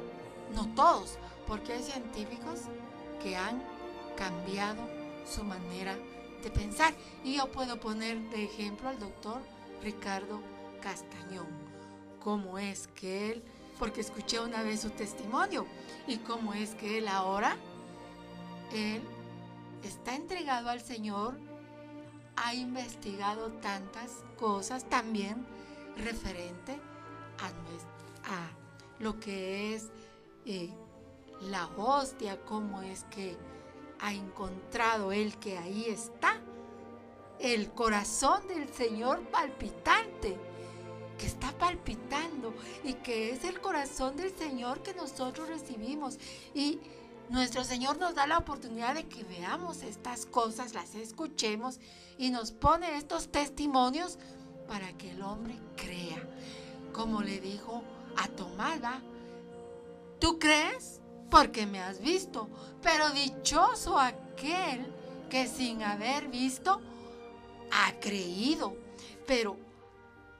[0.54, 2.60] no todos, porque hay científicos
[3.22, 3.62] que han
[4.16, 4.82] cambiado
[5.26, 5.96] su manera
[6.42, 6.94] de pensar.
[7.24, 9.40] Y yo puedo poner de ejemplo al doctor
[9.82, 10.40] Ricardo
[10.80, 11.48] Castañón,
[12.22, 13.42] cómo es que él,
[13.78, 15.66] porque escuché una vez su testimonio,
[16.06, 17.56] y cómo es que él ahora,
[18.72, 19.02] él
[19.82, 21.38] está entregado al Señor,
[22.36, 25.46] ha investigado tantas cosas también
[25.96, 26.78] referente
[27.38, 27.48] a,
[28.32, 28.59] a
[29.00, 29.88] lo que es
[30.44, 30.70] eh,
[31.40, 33.36] la hostia, cómo es que
[33.98, 36.40] ha encontrado él que ahí está
[37.40, 40.36] el corazón del Señor palpitante,
[41.18, 46.18] que está palpitando y que es el corazón del Señor que nosotros recibimos.
[46.54, 46.80] Y
[47.30, 51.80] nuestro Señor nos da la oportunidad de que veamos estas cosas, las escuchemos
[52.18, 54.18] y nos pone estos testimonios
[54.68, 56.22] para que el hombre crea.
[56.92, 57.82] Como le dijo
[58.16, 59.00] a Tomada,
[60.18, 61.00] ¿tú crees?
[61.30, 62.48] Porque me has visto,
[62.82, 64.86] pero dichoso aquel
[65.28, 66.80] que sin haber visto
[67.70, 68.76] ha creído.
[69.26, 69.56] Pero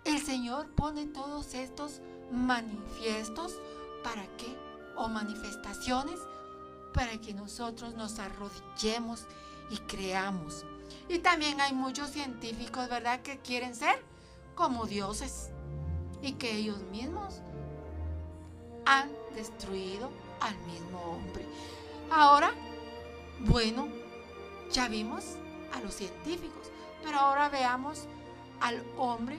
[0.04, 2.00] el Señor pone todos estos
[2.33, 3.54] manifiestos
[4.02, 4.56] para qué?
[4.96, 6.18] O manifestaciones
[6.92, 9.26] para que nosotros nos arrodillemos
[9.70, 10.64] y creamos.
[11.09, 14.02] Y también hay muchos científicos, ¿verdad?, que quieren ser
[14.54, 15.50] como dioses
[16.22, 17.40] y que ellos mismos
[18.85, 21.45] han destruido al mismo hombre.
[22.11, 22.53] Ahora,
[23.40, 23.88] bueno,
[24.73, 25.37] ya vimos
[25.73, 26.71] a los científicos,
[27.03, 28.07] pero ahora veamos
[28.61, 29.38] al hombre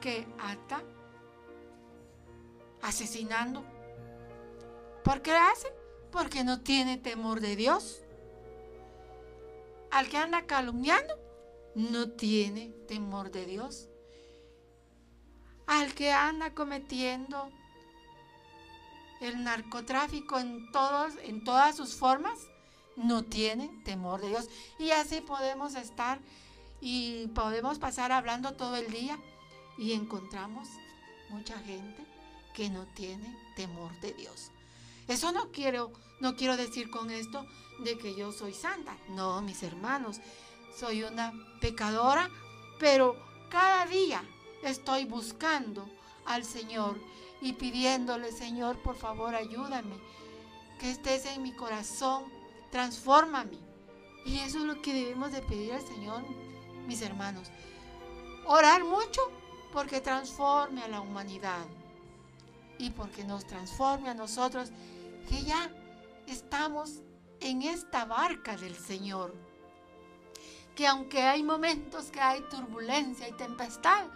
[0.00, 0.82] que ata
[2.82, 3.64] asesinando.
[5.02, 5.68] ¿Por qué hace?
[6.10, 8.00] Porque no tiene temor de Dios.
[9.90, 11.14] Al que anda calumniando,
[11.74, 13.88] no tiene temor de Dios.
[15.66, 17.50] Al que anda cometiendo
[19.20, 22.38] el narcotráfico en, todos, en todas sus formas,
[22.96, 24.48] no tiene temor de Dios.
[24.78, 26.20] Y así podemos estar
[26.80, 29.18] y podemos pasar hablando todo el día
[29.78, 30.68] y encontramos
[31.30, 32.04] mucha gente
[32.54, 34.50] que no tiene temor de Dios.
[35.08, 37.46] Eso no quiero, no quiero decir con esto
[37.80, 38.96] de que yo soy santa.
[39.08, 40.20] No, mis hermanos,
[40.78, 42.30] soy una pecadora,
[42.78, 43.16] pero
[43.50, 44.22] cada día
[44.62, 45.88] estoy buscando
[46.24, 46.98] al Señor
[47.44, 49.96] y pidiéndole, Señor, por favor, ayúdame,
[50.80, 52.24] que estés en mi corazón,
[52.70, 53.58] transfórmame.
[54.24, 56.22] Y eso es lo que debemos de pedir al Señor
[56.86, 57.50] mis hermanos.
[58.46, 59.20] Orar mucho
[59.74, 61.66] porque transforme a la humanidad
[62.78, 64.70] y porque nos transforme a nosotros
[65.28, 65.70] que ya
[66.26, 67.02] estamos
[67.40, 69.34] en esta barca del Señor.
[70.74, 74.06] Que aunque hay momentos que hay turbulencia y tempestad,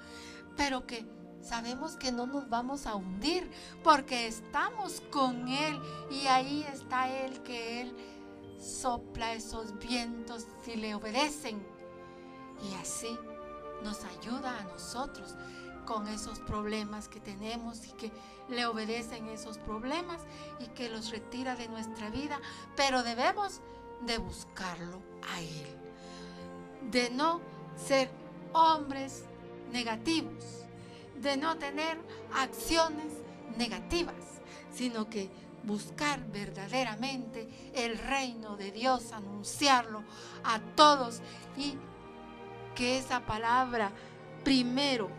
[0.56, 1.17] pero que
[1.48, 3.50] sabemos que no nos vamos a hundir
[3.82, 5.80] porque estamos con Él
[6.10, 7.96] y ahí está Él que Él
[8.60, 11.64] sopla esos vientos si le obedecen.
[12.62, 13.16] Y así
[13.82, 15.34] nos ayuda a nosotros
[15.86, 18.12] con esos problemas que tenemos y que
[18.50, 20.20] le obedecen esos problemas
[20.60, 22.40] y que los retira de nuestra vida,
[22.76, 23.60] pero debemos
[24.02, 25.00] de buscarlo
[25.32, 25.66] a Él,
[26.90, 27.40] de no
[27.76, 28.10] ser
[28.52, 29.24] hombres
[29.72, 30.67] negativos,
[31.20, 31.98] de no tener
[32.34, 33.12] acciones
[33.56, 34.14] negativas,
[34.72, 35.30] sino que
[35.64, 40.02] buscar verdaderamente el reino de Dios, anunciarlo
[40.44, 41.20] a todos
[41.56, 41.74] y
[42.74, 43.92] que esa palabra
[44.44, 45.10] primero,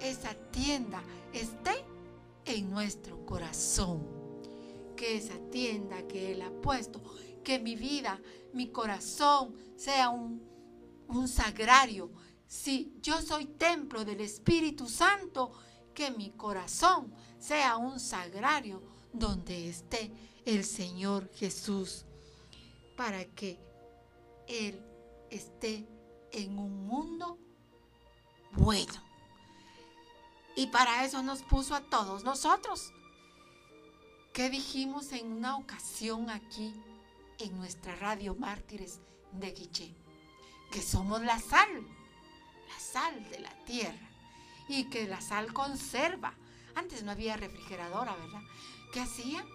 [0.00, 1.84] esa tienda esté
[2.44, 4.06] en nuestro corazón.
[4.96, 7.02] Que esa tienda que Él ha puesto,
[7.42, 8.20] que mi vida,
[8.52, 10.40] mi corazón sea un,
[11.08, 12.10] un sagrario.
[12.54, 15.50] Si yo soy templo del Espíritu Santo,
[15.92, 18.80] que mi corazón sea un sagrario
[19.12, 20.12] donde esté
[20.46, 22.04] el Señor Jesús,
[22.96, 23.58] para que
[24.46, 24.80] Él
[25.30, 25.84] esté
[26.30, 27.38] en un mundo
[28.52, 29.02] bueno.
[30.54, 32.92] Y para eso nos puso a todos nosotros.
[34.32, 36.72] ¿Qué dijimos en una ocasión aquí
[37.40, 39.00] en nuestra radio Mártires
[39.32, 39.92] de Quiché?
[40.70, 41.84] Que somos la sal,
[42.74, 44.08] la sal de la tierra
[44.68, 46.34] y que la sal conserva.
[46.74, 48.42] Antes no había refrigeradora, ¿verdad?
[48.92, 49.46] ¿Qué hacían?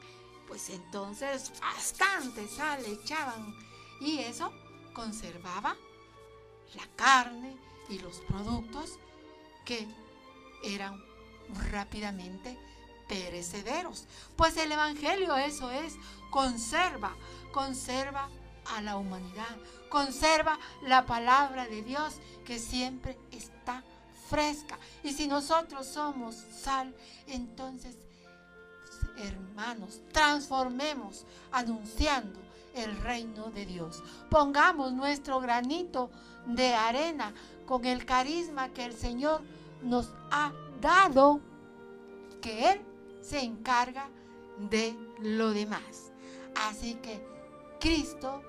[0.48, 3.54] Pues entonces bastante sal echaban
[4.02, 4.52] y eso
[4.94, 5.76] conservaba
[6.76, 7.56] la carne
[7.90, 8.98] y los productos
[9.66, 9.88] que
[10.64, 11.04] eran
[11.72, 12.58] rápidamente
[13.08, 14.08] perecederos.
[14.36, 15.96] Pues el Evangelio eso es,
[16.30, 17.16] conserva,
[17.52, 18.30] conserva
[18.76, 19.58] a la humanidad,
[19.90, 22.16] conserva la palabra de Dios
[22.46, 23.84] que siempre está
[24.30, 24.80] fresca.
[25.04, 26.94] Y si nosotros somos sal,
[27.28, 27.96] entonces,
[29.18, 32.40] hermanos, transformemos anunciando
[32.76, 34.04] el reino de Dios.
[34.30, 36.10] Pongamos nuestro granito
[36.46, 37.34] de arena
[37.66, 39.42] con el carisma que el Señor
[39.82, 40.52] nos ha
[40.82, 41.42] dado,
[42.42, 42.82] que Él
[43.22, 44.10] se encarga
[44.70, 46.12] de lo demás.
[46.56, 47.26] Así que
[47.80, 48.42] Cristo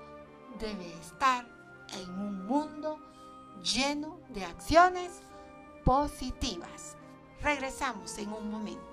[0.59, 1.45] debe estar
[1.93, 2.99] en un mundo
[3.61, 5.21] lleno de acciones
[5.83, 6.95] positivas.
[7.41, 8.91] Regresamos en un momento.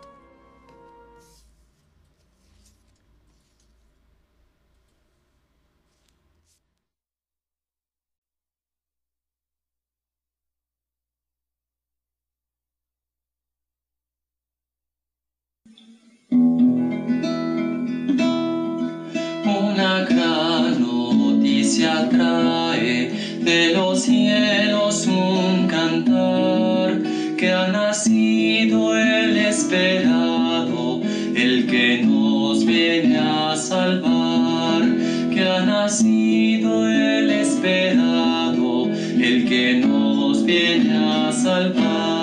[21.68, 23.10] Noticia trae
[23.42, 27.02] de los cielos un cantar
[27.36, 31.02] que ha nacido el esperado,
[31.36, 34.82] el que nos viene a salvar,
[35.30, 38.86] que ha nacido el esperado,
[39.20, 42.17] el que nos viene a salvar.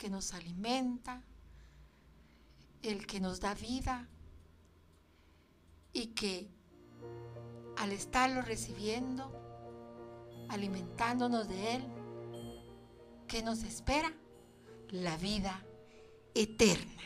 [0.00, 1.22] Que nos alimenta,
[2.80, 4.08] el que nos da vida
[5.92, 6.48] y que
[7.76, 9.30] al estarlo recibiendo,
[10.48, 11.84] alimentándonos de él,
[13.28, 14.10] ¿qué nos espera?
[14.88, 15.62] La vida
[16.34, 17.02] eterna.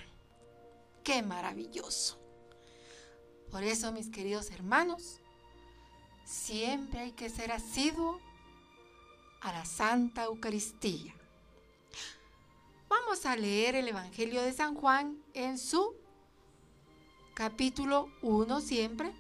[1.02, 2.20] Qué maravilloso.
[3.50, 5.18] Por eso, mis queridos hermanos,
[6.24, 8.20] siempre hay que ser asiduo
[9.40, 11.12] a la Santa Eucaristía.
[12.88, 15.94] Vamos a leer el Evangelio de San Juan en su
[17.32, 19.12] capítulo 1 siempre,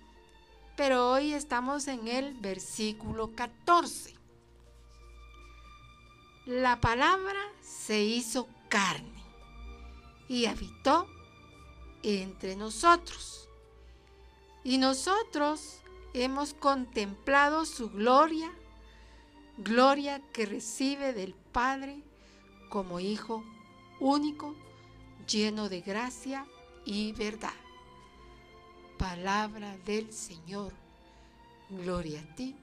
[0.76, 4.14] pero hoy estamos en el versículo 14.
[6.46, 9.22] La palabra se hizo carne
[10.28, 11.08] y habitó
[12.02, 13.48] entre nosotros.
[14.62, 15.80] Y nosotros
[16.12, 18.52] hemos contemplado su gloria,
[19.56, 22.02] gloria que recibe del Padre
[22.68, 23.42] como Hijo
[24.04, 24.54] único,
[25.28, 26.46] lleno de gracia
[26.84, 27.54] y verdad.
[28.98, 30.72] Palabra del Señor.
[31.70, 32.54] Gloria a ti,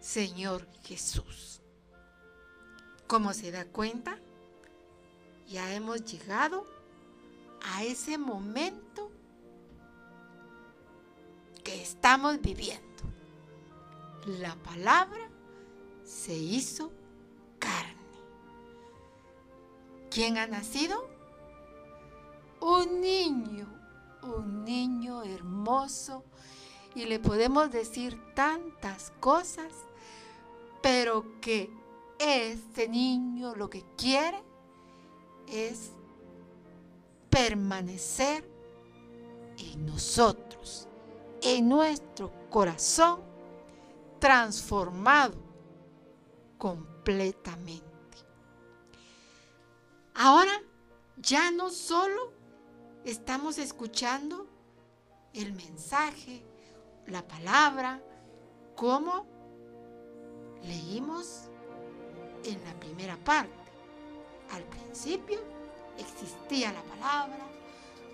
[0.00, 1.60] Señor Jesús.
[3.06, 4.18] Como se da cuenta,
[5.46, 6.66] ya hemos llegado
[7.62, 8.76] a ese momento
[11.82, 12.82] estamos viviendo.
[14.40, 15.30] La palabra
[16.04, 16.92] se hizo
[17.58, 17.95] carne.
[20.16, 21.10] ¿Quién ha nacido?
[22.62, 23.68] Un niño,
[24.22, 26.24] un niño hermoso.
[26.94, 29.74] Y le podemos decir tantas cosas,
[30.80, 31.70] pero que
[32.18, 34.42] este niño lo que quiere
[35.48, 35.90] es
[37.28, 38.50] permanecer
[39.58, 40.88] en nosotros,
[41.42, 43.20] en nuestro corazón
[44.18, 45.36] transformado
[46.56, 47.95] completamente.
[50.18, 50.62] Ahora
[51.18, 52.32] ya no solo
[53.04, 54.46] estamos escuchando
[55.34, 56.42] el mensaje,
[57.06, 58.00] la palabra,
[58.74, 59.26] como
[60.62, 61.50] leímos
[62.44, 63.52] en la primera parte.
[64.52, 65.38] Al principio
[65.98, 67.46] existía la palabra,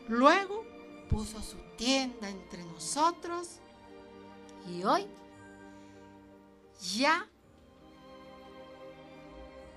[0.09, 0.65] luego
[1.09, 3.61] puso su tienda entre nosotros
[4.69, 5.07] y hoy
[6.97, 7.29] ya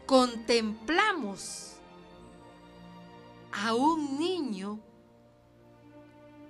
[0.08, 1.75] contemplamos
[3.64, 4.80] a un niño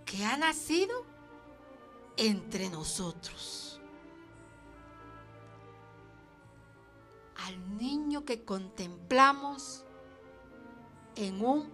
[0.05, 1.03] que ha nacido
[2.17, 3.79] entre nosotros.
[7.45, 9.83] Al niño que contemplamos
[11.15, 11.69] en un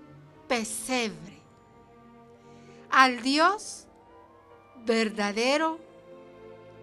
[0.48, 1.40] pesebre.
[2.90, 3.88] Al Dios
[4.86, 5.80] verdadero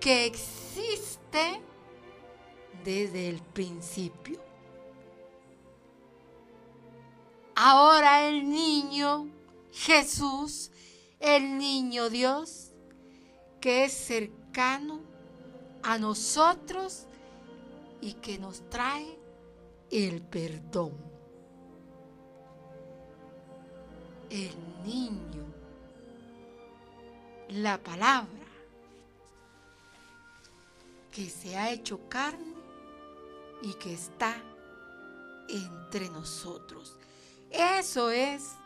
[0.00, 1.60] que existe
[2.82, 4.47] desde el principio.
[7.60, 9.26] Ahora el niño
[9.72, 10.70] Jesús,
[11.18, 12.70] el niño Dios,
[13.60, 15.00] que es cercano
[15.82, 17.08] a nosotros
[18.00, 19.18] y que nos trae
[19.90, 20.92] el perdón.
[24.30, 24.54] El
[24.84, 25.42] niño,
[27.48, 28.46] la palabra
[31.10, 32.54] que se ha hecho carne
[33.62, 34.36] y que está
[35.48, 36.97] entre nosotros.
[37.50, 38.56] Eso es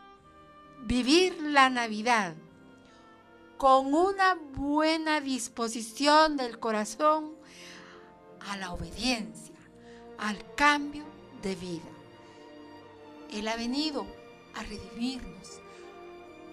[0.81, 2.35] vivir la Navidad
[3.57, 7.33] con una buena disposición del corazón
[8.41, 9.55] a la obediencia,
[10.17, 11.05] al cambio
[11.41, 11.89] de vida.
[13.31, 14.05] Él ha venido
[14.53, 15.61] a redimirnos,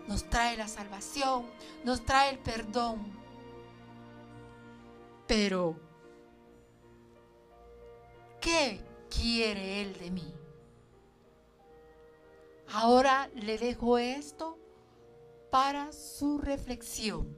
[0.07, 1.47] nos trae la salvación,
[1.85, 3.13] nos trae el perdón.
[5.27, 5.77] Pero,
[8.41, 10.40] ¿qué quiere Él de mí?
[12.73, 14.57] Ahora le dejo esto
[15.51, 17.37] para su reflexión.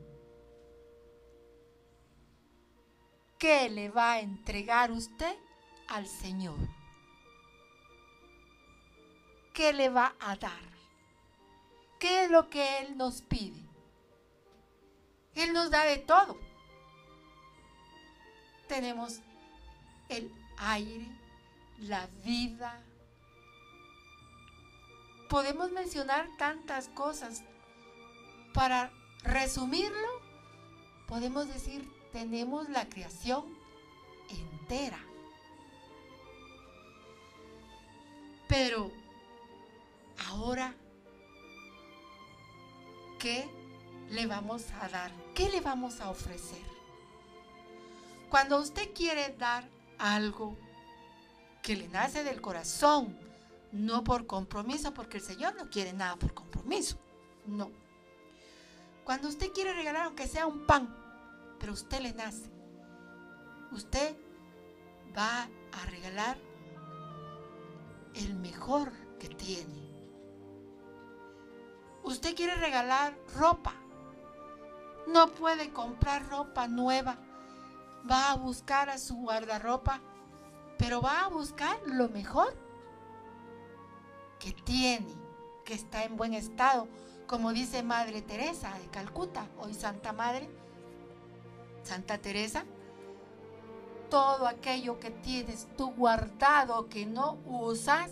[3.39, 5.35] ¿Qué le va a entregar usted
[5.89, 6.59] al Señor?
[9.55, 10.73] ¿Qué le va a dar?
[11.99, 13.63] ¿Qué es lo que Él nos pide?
[15.35, 16.39] Él nos da de todo.
[18.69, 19.21] Tenemos
[20.09, 21.09] el aire,
[21.79, 22.83] la vida,
[25.33, 27.43] podemos mencionar tantas cosas.
[28.53, 30.21] Para resumirlo,
[31.09, 33.47] podemos decir, tenemos la creación
[34.29, 34.99] entera.
[38.47, 38.91] Pero
[40.29, 40.75] ahora,
[43.19, 43.49] ¿qué
[44.11, 45.11] le vamos a dar?
[45.35, 46.67] ¿Qué le vamos a ofrecer?
[48.29, 49.67] Cuando usted quiere dar
[49.99, 50.59] algo
[51.63, 53.22] que le nace del corazón,
[53.73, 56.99] no por compromiso, porque el Señor no quiere nada por compromiso.
[57.47, 57.71] No.
[59.05, 60.95] Cuando usted quiere regalar, aunque sea un pan,
[61.59, 62.51] pero usted le nace,
[63.73, 64.15] usted
[65.17, 66.39] va a regalar
[68.15, 69.91] el mejor que tiene.
[72.05, 73.75] Usted quiere regalar ropa.
[75.07, 77.17] No puede comprar ropa nueva.
[78.09, 80.01] Va a buscar a su guardarropa,
[80.79, 82.55] pero va a buscar lo mejor
[84.43, 85.15] que tiene,
[85.65, 86.89] que está en buen estado,
[87.29, 90.51] como dice Madre Teresa de Calcuta, hoy Santa Madre,
[91.85, 92.65] Santa Teresa,
[94.11, 98.11] todo aquello que tienes tú guardado que no usas,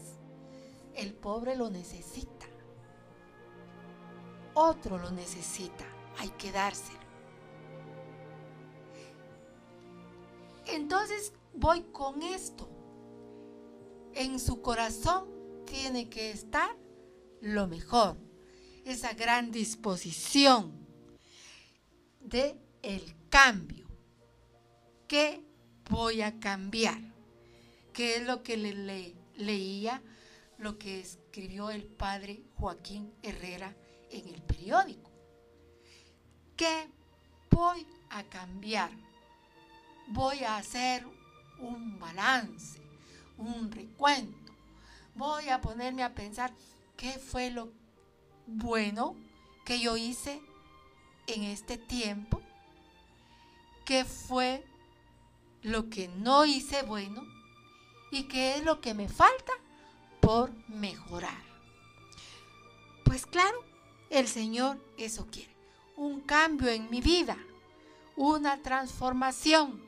[0.94, 2.46] el pobre lo necesita.
[4.54, 5.84] Otro lo necesita,
[6.16, 7.00] hay que dárselo.
[10.66, 12.68] Entonces voy con esto.
[14.14, 15.29] En su corazón
[15.70, 16.76] tiene que estar
[17.40, 18.16] lo mejor,
[18.84, 20.72] esa gran disposición
[22.20, 23.86] de el cambio.
[25.06, 25.44] ¿Qué
[25.88, 27.00] voy a cambiar?
[27.92, 30.02] ¿Qué es lo que le, leía,
[30.58, 33.74] lo que escribió el padre Joaquín Herrera
[34.10, 35.10] en el periódico?
[36.56, 36.88] ¿Qué
[37.50, 38.90] voy a cambiar.
[40.08, 41.06] Voy a hacer
[41.58, 42.80] un balance,
[43.36, 44.39] un recuento.
[45.14, 46.52] Voy a ponerme a pensar
[46.96, 47.72] qué fue lo
[48.46, 49.16] bueno
[49.64, 50.40] que yo hice
[51.26, 52.40] en este tiempo,
[53.84, 54.64] qué fue
[55.62, 57.22] lo que no hice bueno
[58.10, 59.52] y qué es lo que me falta
[60.20, 61.42] por mejorar.
[63.04, 63.64] Pues claro,
[64.10, 65.54] el Señor eso quiere.
[65.96, 67.36] Un cambio en mi vida,
[68.16, 69.82] una transformación.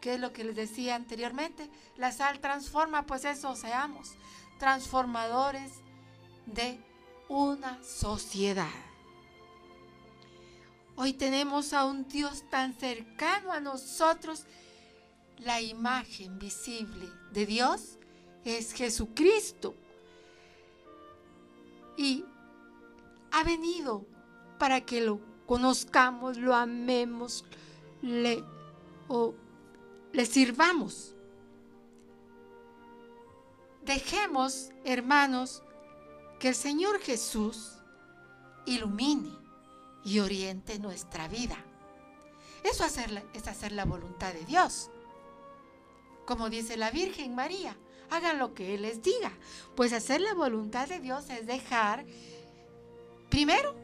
[0.00, 1.68] ¿Qué es lo que les decía anteriormente?
[1.96, 4.12] La sal transforma, pues eso seamos,
[4.60, 5.72] transformadores
[6.44, 6.78] de
[7.28, 8.68] una sociedad.
[10.96, 14.44] Hoy tenemos a un Dios tan cercano a nosotros.
[15.38, 17.98] La imagen visible de Dios
[18.44, 19.74] es Jesucristo.
[21.96, 22.26] Y
[23.32, 24.04] ha venido
[24.58, 27.46] para que lo conozcamos, lo amemos,
[28.02, 28.44] le,
[29.08, 29.34] o
[30.12, 31.14] le sirvamos.
[33.82, 35.62] Dejemos, hermanos,
[36.38, 37.76] que el Señor Jesús
[38.66, 39.30] ilumine
[40.04, 41.56] y oriente nuestra vida.
[42.62, 44.90] Eso es hacer la voluntad de Dios.
[46.26, 47.76] Como dice la Virgen María,
[48.10, 49.32] hagan lo que Él les diga.
[49.74, 52.04] Pues hacer la voluntad de Dios es dejar,
[53.30, 53.74] primero,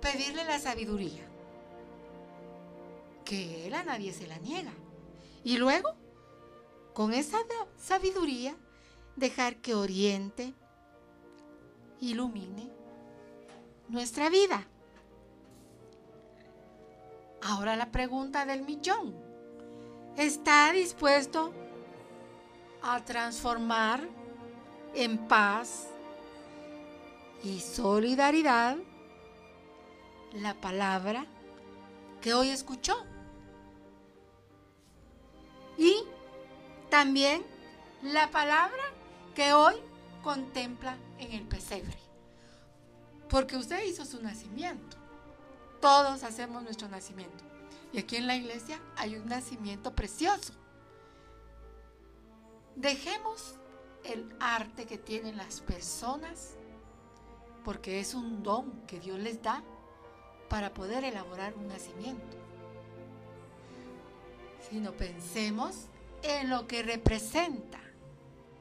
[0.00, 1.26] pedirle la sabiduría,
[3.24, 4.72] que Él a nadie se la niega.
[5.42, 5.94] Y luego,
[6.92, 7.38] con esa
[7.78, 8.54] sabiduría,
[9.16, 10.54] dejar que oriente,
[12.00, 12.70] ilumine
[13.88, 14.66] nuestra vida.
[17.42, 19.14] Ahora la pregunta del millón.
[20.16, 21.52] ¿Está dispuesto
[22.82, 24.08] a transformar
[24.94, 25.88] en paz
[27.42, 28.76] y solidaridad
[30.32, 31.26] la palabra
[32.20, 32.94] que hoy escuchó?
[35.76, 36.04] Y
[36.88, 37.44] también
[38.02, 38.93] la palabra
[39.34, 39.74] que hoy
[40.22, 41.98] contempla en el pesebre.
[43.28, 44.96] Porque usted hizo su nacimiento.
[45.80, 47.44] Todos hacemos nuestro nacimiento.
[47.92, 50.54] Y aquí en la iglesia hay un nacimiento precioso.
[52.76, 53.56] Dejemos
[54.04, 56.56] el arte que tienen las personas,
[57.64, 59.62] porque es un don que Dios les da
[60.48, 62.36] para poder elaborar un nacimiento.
[64.70, 65.86] Sino pensemos
[66.22, 67.83] en lo que representa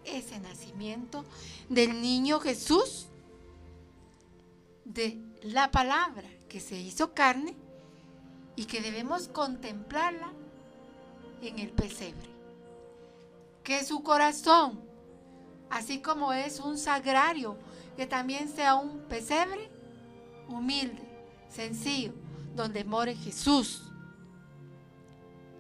[0.06, 1.26] ese nacimiento
[1.70, 3.08] del niño Jesús,
[4.86, 7.56] de la palabra que se hizo carne
[8.56, 10.32] y que debemos contemplarla
[11.42, 12.30] en el pesebre.
[13.64, 14.82] Que su corazón,
[15.70, 17.58] así como es un sagrario,
[17.96, 19.70] que también sea un pesebre
[20.48, 21.02] humilde,
[21.50, 22.14] sencillo,
[22.56, 23.84] donde more Jesús.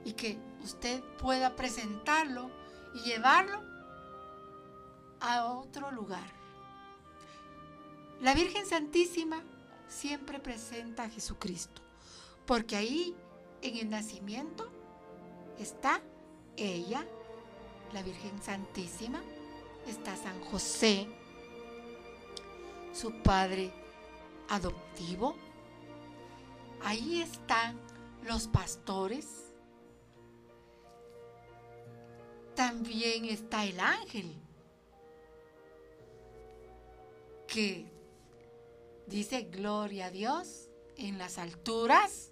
[0.05, 2.49] Y que usted pueda presentarlo
[2.93, 3.72] y llevarlo
[5.24, 6.28] a otro lugar.
[8.19, 9.41] La Virgen Santísima
[9.88, 11.82] siempre presenta a Jesucristo,
[12.45, 13.15] porque ahí
[13.61, 14.69] en el nacimiento
[15.57, 16.01] está
[16.57, 17.05] ella,
[17.93, 19.21] la Virgen Santísima,
[19.88, 21.07] está San José,
[22.93, 23.74] su padre
[24.49, 25.36] adoptivo,
[26.84, 27.80] ahí están
[28.24, 29.53] los pastores,
[32.55, 34.42] también está el ángel,
[37.53, 37.85] que
[39.05, 42.31] dice gloria a Dios en las alturas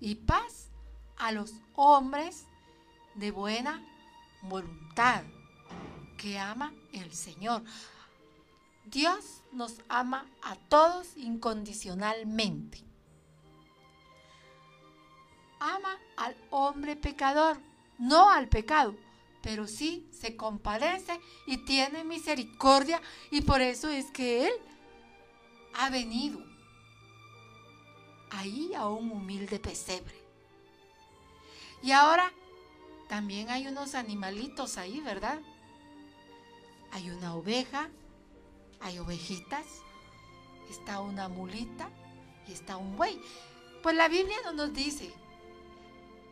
[0.00, 0.70] y paz
[1.18, 2.46] a los hombres
[3.16, 3.84] de buena
[4.40, 5.24] voluntad
[6.16, 7.64] que ama el Señor.
[8.86, 12.82] Dios nos ama a todos incondicionalmente.
[15.60, 17.58] Ama al hombre pecador,
[17.98, 18.94] no al pecado,
[19.46, 24.52] pero sí se compadece y tiene misericordia y por eso es que Él
[25.74, 26.42] ha venido
[28.30, 30.20] ahí a un humilde pesebre.
[31.80, 32.32] Y ahora
[33.08, 35.38] también hay unos animalitos ahí, ¿verdad?
[36.90, 37.88] Hay una oveja,
[38.80, 39.64] hay ovejitas,
[40.70, 41.88] está una mulita
[42.48, 43.20] y está un buey.
[43.80, 45.14] Pues la Biblia no nos dice,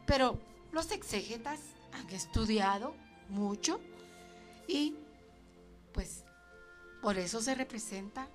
[0.04, 0.36] pero
[0.72, 1.60] los exégetas
[1.92, 3.80] han estudiado mucho
[4.66, 4.94] y
[5.92, 6.24] pues
[7.02, 8.28] por eso se representa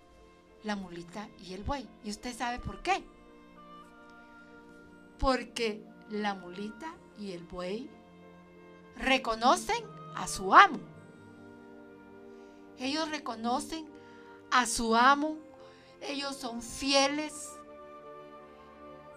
[0.64, 1.88] la mulita y el buey.
[2.04, 3.04] ¿Y usted sabe por qué?
[5.18, 7.90] Porque la mulita y el buey
[8.96, 9.84] reconocen
[10.16, 10.80] a su amo.
[12.78, 13.90] Ellos reconocen
[14.52, 15.38] a su amo.
[16.02, 17.34] Ellos son fieles.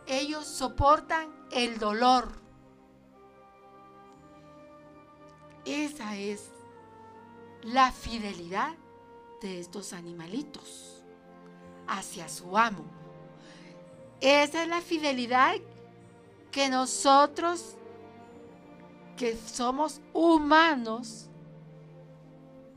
[0.06, 2.41] ellos soportan el dolor.
[5.64, 6.50] Esa es
[7.62, 8.74] la fidelidad
[9.40, 11.04] de estos animalitos
[11.86, 12.84] hacia su amo.
[14.20, 15.54] Esa es la fidelidad
[16.50, 17.76] que nosotros,
[19.16, 21.28] que somos humanos,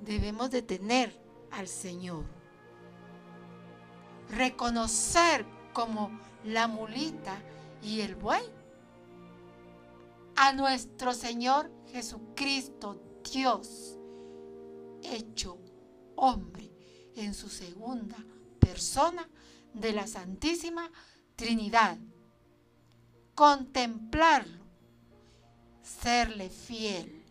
[0.02, 1.16] debemos de tener
[1.52, 2.26] al Señor.
[4.30, 7.38] Reconocer como la mulita
[7.82, 8.44] y el buey
[10.36, 13.98] a nuestro Señor Jesucristo, Dios,
[15.02, 15.58] hecho
[16.18, 16.70] hombre
[17.16, 18.18] en su segunda
[18.60, 19.30] persona
[19.74, 20.92] de la Santísima
[21.38, 21.98] Trinidad.
[23.34, 24.66] Contemplarlo,
[25.82, 27.24] serle fiel.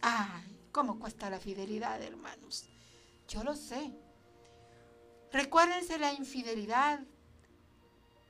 [0.00, 2.68] Ay, ¿cómo cuesta la fidelidad, hermanos?
[3.26, 3.92] Yo lo sé.
[5.32, 7.00] Recuérdense la infidelidad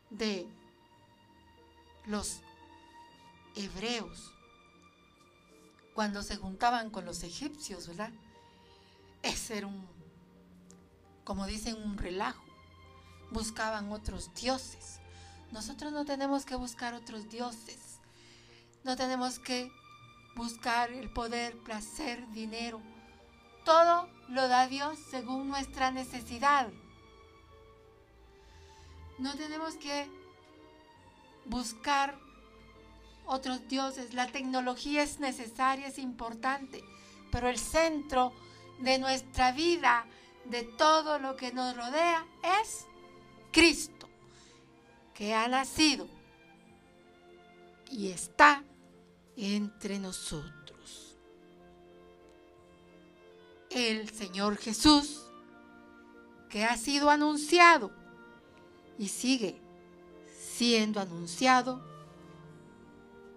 [0.09, 0.49] de
[2.07, 2.41] los
[3.55, 4.34] hebreos
[5.95, 8.11] cuando se juntaban con los egipcios, ¿verdad?
[9.23, 9.87] Ese era un,
[11.23, 12.43] como dicen, un relajo.
[13.31, 15.01] Buscaban otros dioses.
[15.53, 18.01] Nosotros no tenemos que buscar otros dioses.
[18.83, 19.71] No tenemos que
[20.37, 22.81] buscar el poder, placer, dinero.
[23.65, 26.69] Todo lo da Dios según nuestra necesidad.
[29.19, 30.09] No tenemos que
[31.47, 32.19] buscar
[33.27, 34.15] otros dioses.
[34.15, 36.83] La tecnología es necesaria, es importante,
[37.31, 38.33] pero el centro
[38.81, 40.07] de nuestra vida,
[40.45, 42.27] de todo lo que nos rodea,
[42.63, 42.87] es
[43.53, 44.09] Cristo,
[45.15, 46.09] que ha nacido
[47.91, 48.63] y está
[49.37, 51.17] entre nosotros.
[53.71, 55.23] El Señor Jesús,
[56.49, 57.91] que ha sido anunciado
[58.99, 59.61] y sigue
[60.39, 61.94] siendo anunciado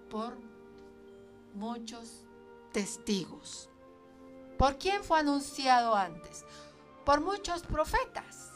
[0.09, 0.37] por
[1.53, 2.25] muchos
[2.71, 3.69] testigos.
[4.57, 6.45] ¿Por quién fue anunciado antes?
[7.05, 8.51] Por muchos profetas.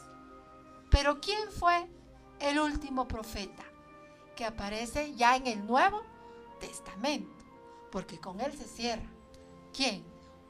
[0.90, 1.88] Pero ¿quién fue
[2.40, 3.64] el último profeta
[4.36, 6.02] que aparece ya en el Nuevo
[6.60, 7.44] Testamento?
[7.90, 9.08] Porque con él se cierra.
[9.72, 10.04] ¿Quién?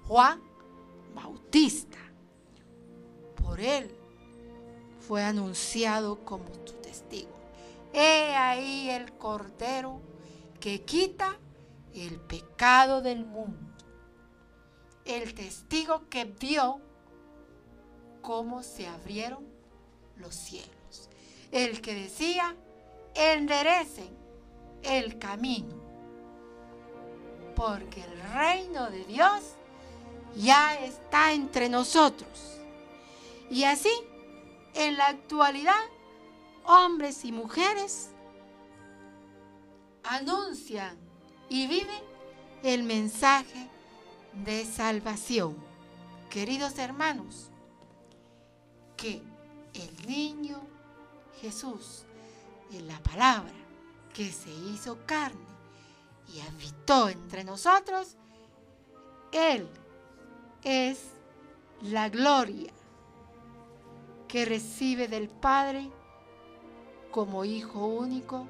[0.07, 0.41] Juan
[1.15, 1.99] Bautista.
[3.43, 3.95] Por él
[5.01, 7.31] fue anunciado como tu testigo.
[7.93, 10.01] He ahí el Cordero
[10.63, 11.37] que quita
[11.93, 13.75] el pecado del mundo.
[15.05, 16.81] El testigo que vio
[18.21, 19.45] cómo se abrieron
[20.15, 21.11] los cielos.
[21.51, 22.55] El que decía,
[23.17, 24.17] enderecen
[24.85, 25.75] el camino.
[27.57, 29.43] Porque el reino de Dios
[30.37, 32.61] ya está entre nosotros.
[33.51, 33.93] Y así
[34.75, 35.83] en la actualidad,
[36.65, 38.12] hombres y mujeres
[40.05, 40.97] anuncian
[41.49, 42.03] y viven
[42.63, 43.69] el mensaje
[44.45, 45.57] de salvación.
[46.31, 47.51] Queridos hermanos,
[48.97, 49.23] que
[49.75, 50.61] el niño
[51.41, 52.05] Jesús,
[52.71, 53.53] en la palabra
[54.15, 55.41] que se hizo carne
[56.33, 58.17] y habitó entre nosotros,
[59.33, 59.69] Él
[60.63, 61.01] es
[61.83, 62.73] la gloria
[64.29, 65.91] que recibe del Padre
[67.11, 68.47] como Hijo único,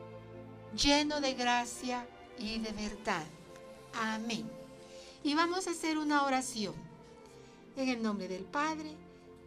[0.76, 2.06] lleno de gracia
[2.38, 3.24] y de verdad.
[3.94, 4.48] Amén.
[5.22, 6.74] Y vamos a hacer una oración
[7.76, 8.94] en el nombre del Padre,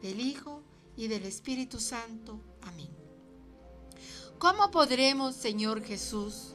[0.01, 0.61] del Hijo
[0.95, 2.39] y del Espíritu Santo.
[2.61, 2.89] Amén.
[4.37, 6.53] ¿Cómo podremos, Señor Jesús,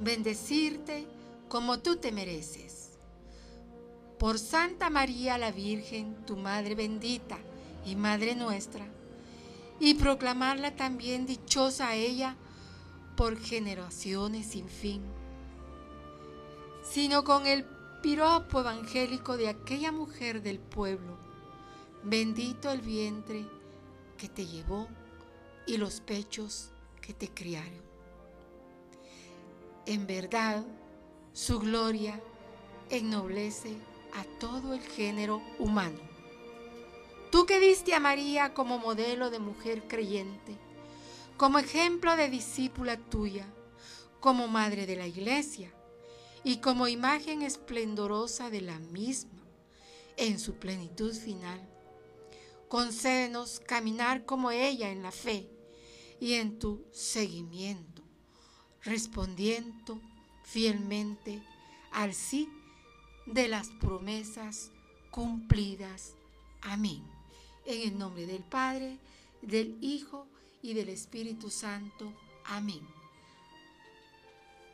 [0.00, 1.06] bendecirte
[1.48, 2.90] como tú te mereces?
[4.18, 7.38] Por Santa María la Virgen, tu Madre bendita
[7.84, 8.86] y Madre nuestra,
[9.80, 12.36] y proclamarla también dichosa a ella
[13.16, 15.02] por generaciones sin fin,
[16.82, 17.64] sino con el
[18.02, 21.16] piropo evangélico de aquella mujer del pueblo.
[22.02, 23.46] Bendito el vientre
[24.16, 24.88] que te llevó
[25.66, 27.82] y los pechos que te criaron.
[29.86, 30.64] En verdad,
[31.32, 32.20] su gloria
[32.90, 33.76] ennoblece
[34.14, 35.98] a todo el género humano.
[37.30, 40.58] Tú que diste a María como modelo de mujer creyente,
[41.42, 43.52] como ejemplo de discípula tuya,
[44.20, 45.74] como madre de la iglesia
[46.44, 49.42] y como imagen esplendorosa de la misma
[50.16, 51.60] en su plenitud final.
[52.68, 55.50] Concédenos caminar como ella en la fe
[56.20, 58.04] y en tu seguimiento,
[58.84, 60.00] respondiendo
[60.44, 61.42] fielmente
[61.90, 62.48] al sí
[63.26, 64.70] de las promesas
[65.10, 66.14] cumplidas.
[66.60, 67.02] Amén.
[67.66, 69.00] En el nombre del Padre,
[69.40, 70.28] del Hijo
[70.62, 72.12] y del Espíritu Santo.
[72.44, 72.86] Amén.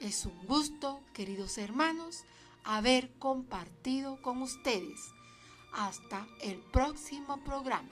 [0.01, 2.25] Es un gusto, queridos hermanos,
[2.65, 5.01] haber compartido con ustedes.
[5.73, 7.91] Hasta el próximo programa.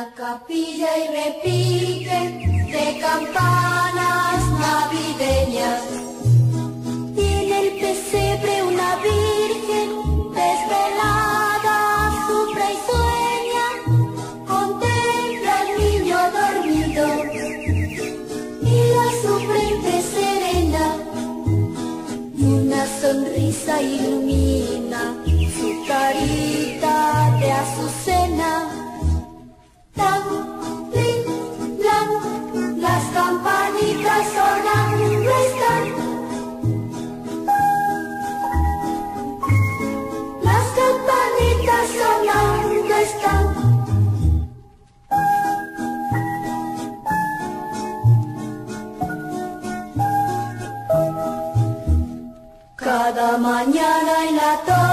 [0.00, 1.08] la capilla y
[53.40, 54.89] mañana y la tarde.